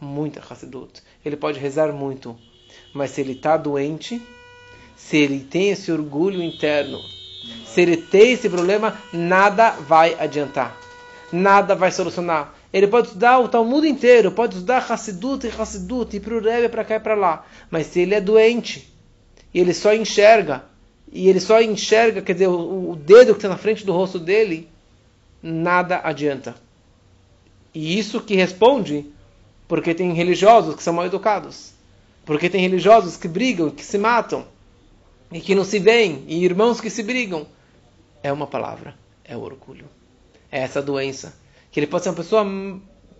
muita 0.00 0.40
Hassidut. 0.40 1.02
Ele 1.22 1.36
pode 1.36 1.58
rezar 1.58 1.92
muito. 1.92 2.34
Mas 2.94 3.10
se 3.10 3.20
ele 3.20 3.32
está 3.32 3.58
doente, 3.58 4.20
se 4.96 5.18
ele 5.18 5.40
tem 5.40 5.68
esse 5.68 5.92
orgulho 5.92 6.42
interno, 6.42 6.98
se 7.66 7.80
ele 7.80 7.96
tem 7.96 8.32
esse 8.32 8.48
problema, 8.48 8.96
nada 9.12 9.70
vai 9.70 10.16
adiantar. 10.18 10.76
Nada 11.32 11.74
vai 11.74 11.90
solucionar. 11.90 12.54
Ele 12.72 12.86
pode 12.86 13.08
estudar 13.08 13.38
o 13.38 13.48
Talmud 13.48 13.86
inteiro, 13.86 14.30
pode 14.30 14.54
estudar 14.54 14.84
Hassidut 14.88 15.46
e 15.46 15.50
Hassidut, 15.50 16.16
e 16.16 16.20
para 16.20 16.34
o 16.34 16.40
Rebbe, 16.40 16.68
para 16.68 16.84
cá 16.84 16.96
e 16.96 17.00
para 17.00 17.14
lá. 17.14 17.46
Mas 17.70 17.86
se 17.86 18.00
ele 18.00 18.14
é 18.14 18.20
doente, 18.20 18.92
e 19.52 19.60
ele 19.60 19.72
só 19.72 19.94
enxerga 19.94 20.64
e 21.12 21.28
ele 21.28 21.40
só 21.40 21.60
enxerga, 21.60 22.20
quer 22.20 22.32
dizer, 22.32 22.48
o, 22.48 22.90
o 22.90 22.96
dedo 22.96 23.32
que 23.32 23.38
está 23.38 23.48
na 23.48 23.56
frente 23.56 23.84
do 23.84 23.92
rosto 23.92 24.18
dele, 24.18 24.68
nada 25.42 26.00
adianta. 26.02 26.54
E 27.74 27.98
isso 27.98 28.20
que 28.20 28.34
responde 28.34 29.06
porque 29.68 29.94
tem 29.94 30.12
religiosos 30.12 30.74
que 30.74 30.82
são 30.82 30.94
mal 30.94 31.06
educados, 31.06 31.72
porque 32.24 32.50
tem 32.50 32.60
religiosos 32.60 33.16
que 33.16 33.28
brigam, 33.28 33.70
que 33.70 33.84
se 33.84 33.98
matam, 33.98 34.46
e 35.32 35.40
que 35.40 35.54
não 35.54 35.64
se 35.64 35.78
veem, 35.78 36.24
e 36.26 36.44
irmãos 36.44 36.80
que 36.80 36.90
se 36.90 37.02
brigam. 37.02 37.46
É 38.22 38.32
uma 38.32 38.46
palavra, 38.46 38.94
é 39.24 39.36
o 39.36 39.40
orgulho. 39.40 39.86
É 40.50 40.60
essa 40.60 40.80
doença. 40.82 41.34
Que 41.70 41.80
ele 41.80 41.86
pode 41.86 42.04
ser 42.04 42.10
uma 42.10 42.16
pessoa 42.16 42.44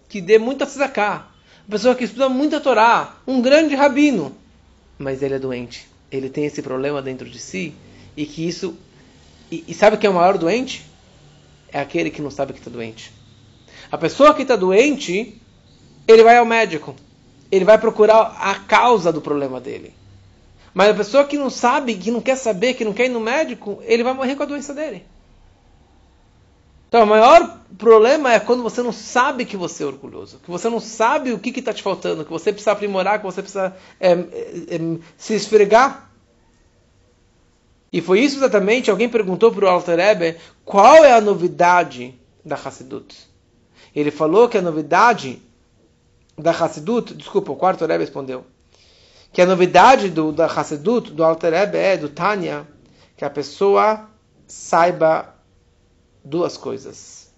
que 0.09 0.21
dê 0.21 0.39
muita 0.39 0.67
tzedakah, 0.67 1.29
uma 1.67 1.71
pessoa 1.71 1.95
que 1.95 2.05
estuda 2.05 2.29
muita 2.29 2.61
Torá, 2.61 3.17
um 3.27 3.43
grande 3.43 3.75
rabino, 3.75 4.35
mas 4.99 5.23
ele 5.23 5.35
é 5.35 5.39
doente 5.39 5.87
ele 6.11 6.29
tem 6.29 6.45
esse 6.45 6.63
problema 6.63 7.03
dentro 7.03 7.29
de 7.29 7.39
si 7.39 7.75
e 8.17 8.27
que 8.27 8.47
isso. 8.47 8.77
E, 9.51 9.65
e 9.69 9.75
sabe 9.75 9.97
quem 9.97 10.09
é 10.09 10.11
o 10.11 10.15
maior 10.15 10.39
doente? 10.39 10.85
É 11.73 11.81
aquele 11.81 12.11
que 12.11 12.23
não 12.23 12.31
sabe 12.31 12.53
que 12.53 12.59
está 12.59 12.71
doente. 12.71 13.13
A 13.91 13.99
pessoa 13.99 14.35
que 14.35 14.43
está 14.43 14.57
doente, 14.57 15.41
ele 16.07 16.23
vai 16.23 16.37
ao 16.37 16.45
médico. 16.45 16.95
Ele 17.51 17.65
vai 17.65 17.79
procurar 17.79 18.37
a 18.41 18.55
causa 18.57 19.13
do 19.13 19.21
problema 19.21 19.61
dele. 19.61 19.95
Mas 20.77 20.91
a 20.91 20.95
pessoa 20.95 21.25
que 21.25 21.39
não 21.39 21.49
sabe, 21.49 21.95
que 21.95 22.11
não 22.11 22.21
quer 22.21 22.37
saber, 22.37 22.75
que 22.75 22.85
não 22.85 22.93
quer 22.93 23.07
ir 23.07 23.09
no 23.09 23.19
médico, 23.19 23.79
ele 23.87 24.05
vai 24.05 24.13
morrer 24.13 24.37
com 24.37 24.43
a 24.43 24.47
doença 24.47 24.75
dele. 24.75 25.07
Então, 26.87 27.03
o 27.03 27.07
maior 27.07 27.61
problema 27.79 28.35
é 28.35 28.39
quando 28.39 28.63
você 28.63 28.83
não 28.83 28.93
sabe 28.93 29.47
que 29.47 29.57
você 29.57 29.85
é 29.85 29.87
orgulhoso, 29.87 30.39
que 30.45 30.51
você 30.51 30.69
não 30.69 30.79
sabe 30.79 31.33
o 31.33 31.39
que 31.39 31.49
está 31.59 31.73
te 31.73 31.83
faltando, 31.83 32.27
que 32.27 32.31
você 32.31 32.53
precisa 32.53 32.73
aprimorar, 32.73 33.21
que 33.21 33.25
você 33.25 33.41
precisa 33.41 33.75
é, 33.99 34.13
é, 34.13 34.17
é, 34.19 34.99
se 35.17 35.33
esfregar. 35.33 36.11
E 37.91 38.03
foi 38.03 38.21
isso 38.21 38.37
exatamente, 38.37 38.91
alguém 38.91 39.09
perguntou 39.09 39.51
para 39.51 39.65
o 39.65 39.69
Alter 39.71 39.99
Ebe 39.99 40.37
qual 40.63 41.03
é 41.07 41.15
a 41.15 41.23
novidade 41.23 42.15
da 42.45 42.55
Hassidut. 42.55 43.17
Ele 43.95 44.11
falou 44.11 44.47
que 44.47 44.59
a 44.59 44.63
novidade 44.63 45.41
da 46.37 46.51
Hassidut, 46.51 47.15
desculpa, 47.15 47.51
o 47.51 47.57
quarto 47.57 47.87
Rebbe 47.87 48.05
respondeu, 48.05 48.45
que 49.37 49.43
a 49.43 49.45
novidade 49.45 50.09
do, 50.09 50.33
da 50.33 50.47
Hassidut, 50.47 51.11
do 51.11 51.23
Alter 51.23 51.53
Rebbe 51.53 51.77
é, 51.77 51.95
do 51.99 52.09
Tânia, 52.09 52.67
que 53.15 53.23
a 53.23 53.29
pessoa 53.29 54.09
saiba 54.47 55.35
duas 56.25 56.57
coisas. 56.57 57.31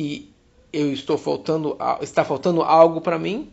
E 0.00 0.34
eu 0.72 0.92
estou 0.92 1.16
faltando, 1.16 1.78
está 2.00 2.24
faltando 2.24 2.60
algo 2.62 3.00
para 3.00 3.20
mim, 3.20 3.52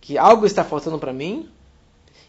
que 0.00 0.16
algo 0.16 0.46
está 0.46 0.62
faltando 0.62 0.96
para 0.96 1.12
mim, 1.12 1.48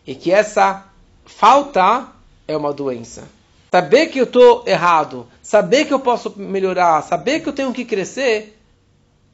e 0.08 0.16
que 0.16 0.32
essa 0.32 0.88
falta 1.24 2.08
é 2.48 2.58
uma 2.58 2.74
doença. 2.74 3.30
Saber 3.70 4.08
que 4.08 4.18
eu 4.18 4.24
estou 4.24 4.64
errado, 4.66 5.28
saber 5.40 5.86
que 5.86 5.94
eu 5.94 6.00
posso 6.00 6.34
melhorar, 6.36 7.04
saber 7.04 7.42
que 7.42 7.50
eu 7.50 7.54
tenho 7.54 7.72
que 7.72 7.86
crescer, 7.86 8.60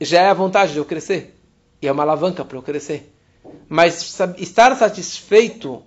já 0.02 0.24
é 0.24 0.30
a 0.30 0.34
vontade 0.34 0.74
de 0.74 0.80
eu 0.80 0.86
crescer. 0.86 1.34
E 1.82 1.88
é 1.88 1.92
uma 1.94 2.04
alavanca 2.04 2.44
para 2.44 2.58
eu 2.58 2.62
crescer. 2.62 3.13
Mas 3.68 4.20
estar 4.38 4.76
satisfeito 4.76 5.84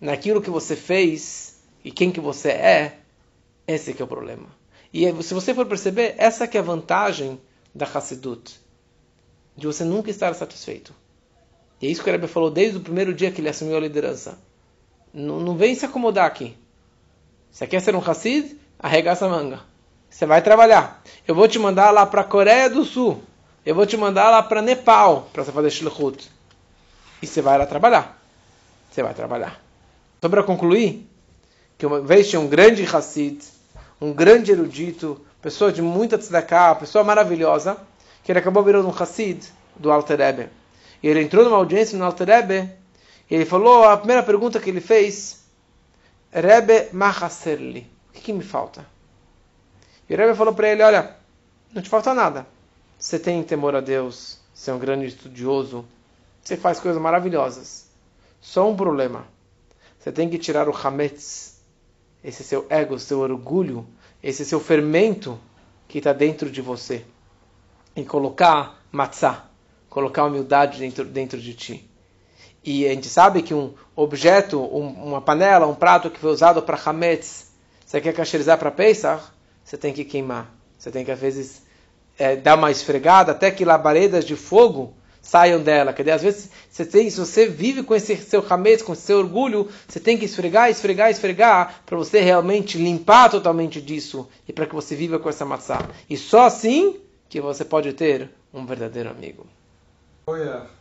naquilo 0.00 0.40
que 0.40 0.50
você 0.50 0.74
fez 0.74 1.60
e 1.84 1.90
quem 1.90 2.10
que 2.10 2.20
você 2.20 2.50
é, 2.50 2.98
esse 3.66 3.94
que 3.94 4.02
é 4.02 4.04
o 4.04 4.08
problema. 4.08 4.46
E 4.92 5.04
se 5.22 5.34
você 5.34 5.54
for 5.54 5.66
perceber, 5.66 6.14
essa 6.18 6.46
que 6.46 6.56
é 6.56 6.60
a 6.60 6.64
vantagem 6.64 7.40
da 7.74 7.86
Hassidut. 7.86 8.60
De 9.56 9.66
você 9.66 9.84
nunca 9.84 10.10
estar 10.10 10.34
satisfeito. 10.34 10.94
E 11.80 11.86
é 11.86 11.90
isso 11.90 12.02
que 12.02 12.08
o 12.08 12.12
Rebbe 12.12 12.26
falou 12.26 12.50
desde 12.50 12.78
o 12.78 12.80
primeiro 12.80 13.14
dia 13.14 13.30
que 13.30 13.40
ele 13.40 13.48
assumiu 13.48 13.76
a 13.76 13.80
liderança. 13.80 14.38
Não, 15.12 15.40
não 15.40 15.56
vem 15.56 15.74
se 15.74 15.84
acomodar 15.84 16.26
aqui. 16.26 16.56
Você 17.50 17.66
quer 17.66 17.80
ser 17.80 17.94
um 17.94 18.00
Hassid? 18.00 18.56
Arregaça 18.78 19.26
a 19.26 19.28
manga. 19.28 19.60
Você 20.08 20.26
vai 20.26 20.42
trabalhar. 20.42 21.02
Eu 21.26 21.34
vou 21.34 21.46
te 21.46 21.58
mandar 21.58 21.90
lá 21.90 22.04
para 22.04 22.22
a 22.22 22.24
Coreia 22.24 22.68
do 22.68 22.84
Sul. 22.84 23.22
Eu 23.64 23.74
vou 23.74 23.86
te 23.86 23.96
mandar 23.96 24.30
lá 24.30 24.42
para 24.42 24.62
Nepal 24.62 25.28
para 25.32 25.44
você 25.44 25.52
fazer 25.52 25.70
shlichut. 25.70 26.30
E 27.22 27.26
você 27.26 27.42
vai 27.42 27.58
lá 27.58 27.66
trabalhar. 27.66 28.18
Você 28.90 29.02
vai 29.02 29.14
trabalhar. 29.14 29.60
Só 30.20 30.28
para 30.28 30.42
concluir, 30.42 31.08
que 31.78 31.86
uma 31.86 32.00
vez 32.00 32.28
tinha 32.28 32.40
um 32.40 32.48
grande 32.48 32.84
Hassid, 32.84 33.42
um 34.00 34.12
grande 34.12 34.52
erudito, 34.52 35.20
pessoa 35.40 35.72
de 35.72 35.80
muita 35.80 36.18
tzedakah, 36.18 36.74
pessoa 36.74 37.02
maravilhosa, 37.02 37.78
que 38.22 38.30
ele 38.30 38.38
acabou 38.38 38.62
virando 38.62 38.88
um 38.88 38.92
Hassid 38.92 39.50
do 39.76 39.90
Alter 39.90 40.18
Rebbe. 40.18 40.48
E 41.02 41.08
ele 41.08 41.22
entrou 41.22 41.44
numa 41.44 41.56
audiência 41.56 41.98
no 41.98 42.04
Alter 42.04 42.26
Rebbe, 42.26 42.70
e 43.30 43.34
ele 43.34 43.44
falou, 43.44 43.84
a 43.84 43.96
primeira 43.96 44.22
pergunta 44.22 44.58
que 44.58 44.68
ele 44.68 44.80
fez, 44.80 45.40
Rebbe 46.32 46.88
Mahaserli, 46.92 47.90
o 48.10 48.12
que, 48.12 48.20
que 48.20 48.32
me 48.32 48.42
falta? 48.42 48.84
E 50.08 50.14
o 50.14 50.16
Rebbe 50.16 50.34
falou 50.34 50.52
para 50.52 50.68
ele, 50.68 50.82
olha, 50.82 51.16
não 51.72 51.80
te 51.80 51.88
falta 51.88 52.12
nada. 52.12 52.46
Você 52.98 53.18
tem 53.18 53.42
temor 53.42 53.74
a 53.74 53.80
Deus, 53.80 54.38
você 54.52 54.70
é 54.70 54.74
um 54.74 54.78
grande 54.78 55.06
estudioso, 55.06 55.84
você 56.42 56.56
faz 56.56 56.80
coisas 56.80 57.00
maravilhosas. 57.00 57.88
Só 58.40 58.68
um 58.68 58.76
problema. 58.76 59.26
Você 59.98 60.10
tem 60.10 60.28
que 60.28 60.38
tirar 60.38 60.68
o 60.68 60.76
hametz, 60.76 61.60
esse 62.24 62.42
seu 62.42 62.66
ego, 62.70 62.98
seu 62.98 63.20
orgulho, 63.20 63.86
esse 64.22 64.44
seu 64.44 64.58
fermento 64.58 65.38
que 65.86 65.98
está 65.98 66.12
dentro 66.12 66.50
de 66.50 66.60
você. 66.62 67.04
E 67.94 68.04
colocar 68.04 68.82
matzah, 68.90 69.44
colocar 69.88 70.24
humildade 70.24 70.78
dentro, 70.78 71.04
dentro 71.04 71.40
de 71.40 71.54
ti. 71.54 71.90
E 72.64 72.86
a 72.86 72.90
gente 72.90 73.08
sabe 73.08 73.42
que 73.42 73.54
um 73.54 73.74
objeto, 73.96 74.60
um, 74.60 74.88
uma 74.88 75.20
panela, 75.20 75.66
um 75.66 75.74
prato 75.74 76.10
que 76.10 76.18
foi 76.18 76.30
usado 76.30 76.62
para 76.62 76.80
hametz, 76.84 77.50
você 77.84 78.00
quer 78.00 78.12
cacherizar 78.12 78.58
para 78.58 78.70
Pesach, 78.70 79.22
você 79.64 79.76
tem 79.76 79.92
que 79.92 80.04
queimar. 80.04 80.54
Você 80.78 80.90
tem 80.90 81.04
que, 81.04 81.10
às 81.10 81.18
vezes, 81.18 81.62
é, 82.18 82.36
dar 82.36 82.56
uma 82.56 82.70
esfregada 82.70 83.32
até 83.32 83.50
que 83.50 83.64
labaredas 83.64 84.24
de 84.24 84.36
fogo 84.36 84.94
saiam 85.30 85.62
dela. 85.62 85.92
Quer 85.92 86.02
dizer, 86.02 86.12
às 86.12 86.22
vezes 86.22 86.50
você 86.68 86.84
tem, 86.84 87.08
se 87.08 87.20
você 87.20 87.46
vive 87.46 87.84
com 87.84 87.94
esse 87.94 88.16
seu 88.16 88.40
ramês, 88.40 88.82
com 88.82 88.92
esse 88.92 89.02
seu 89.02 89.18
orgulho, 89.18 89.68
você 89.86 90.00
tem 90.00 90.18
que 90.18 90.24
esfregar, 90.24 90.68
esfregar, 90.68 91.08
esfregar 91.08 91.82
para 91.86 91.96
você 91.96 92.20
realmente 92.20 92.76
limpar 92.76 93.30
totalmente 93.30 93.80
disso 93.80 94.28
e 94.48 94.52
para 94.52 94.66
que 94.66 94.74
você 94.74 94.96
viva 94.96 95.20
com 95.20 95.28
essa 95.28 95.44
maçã. 95.44 95.78
E 96.08 96.16
só 96.16 96.46
assim 96.46 96.96
que 97.28 97.40
você 97.40 97.64
pode 97.64 97.92
ter 97.92 98.28
um 98.52 98.66
verdadeiro 98.66 99.08
amigo. 99.08 99.46
Olha. 100.26 100.79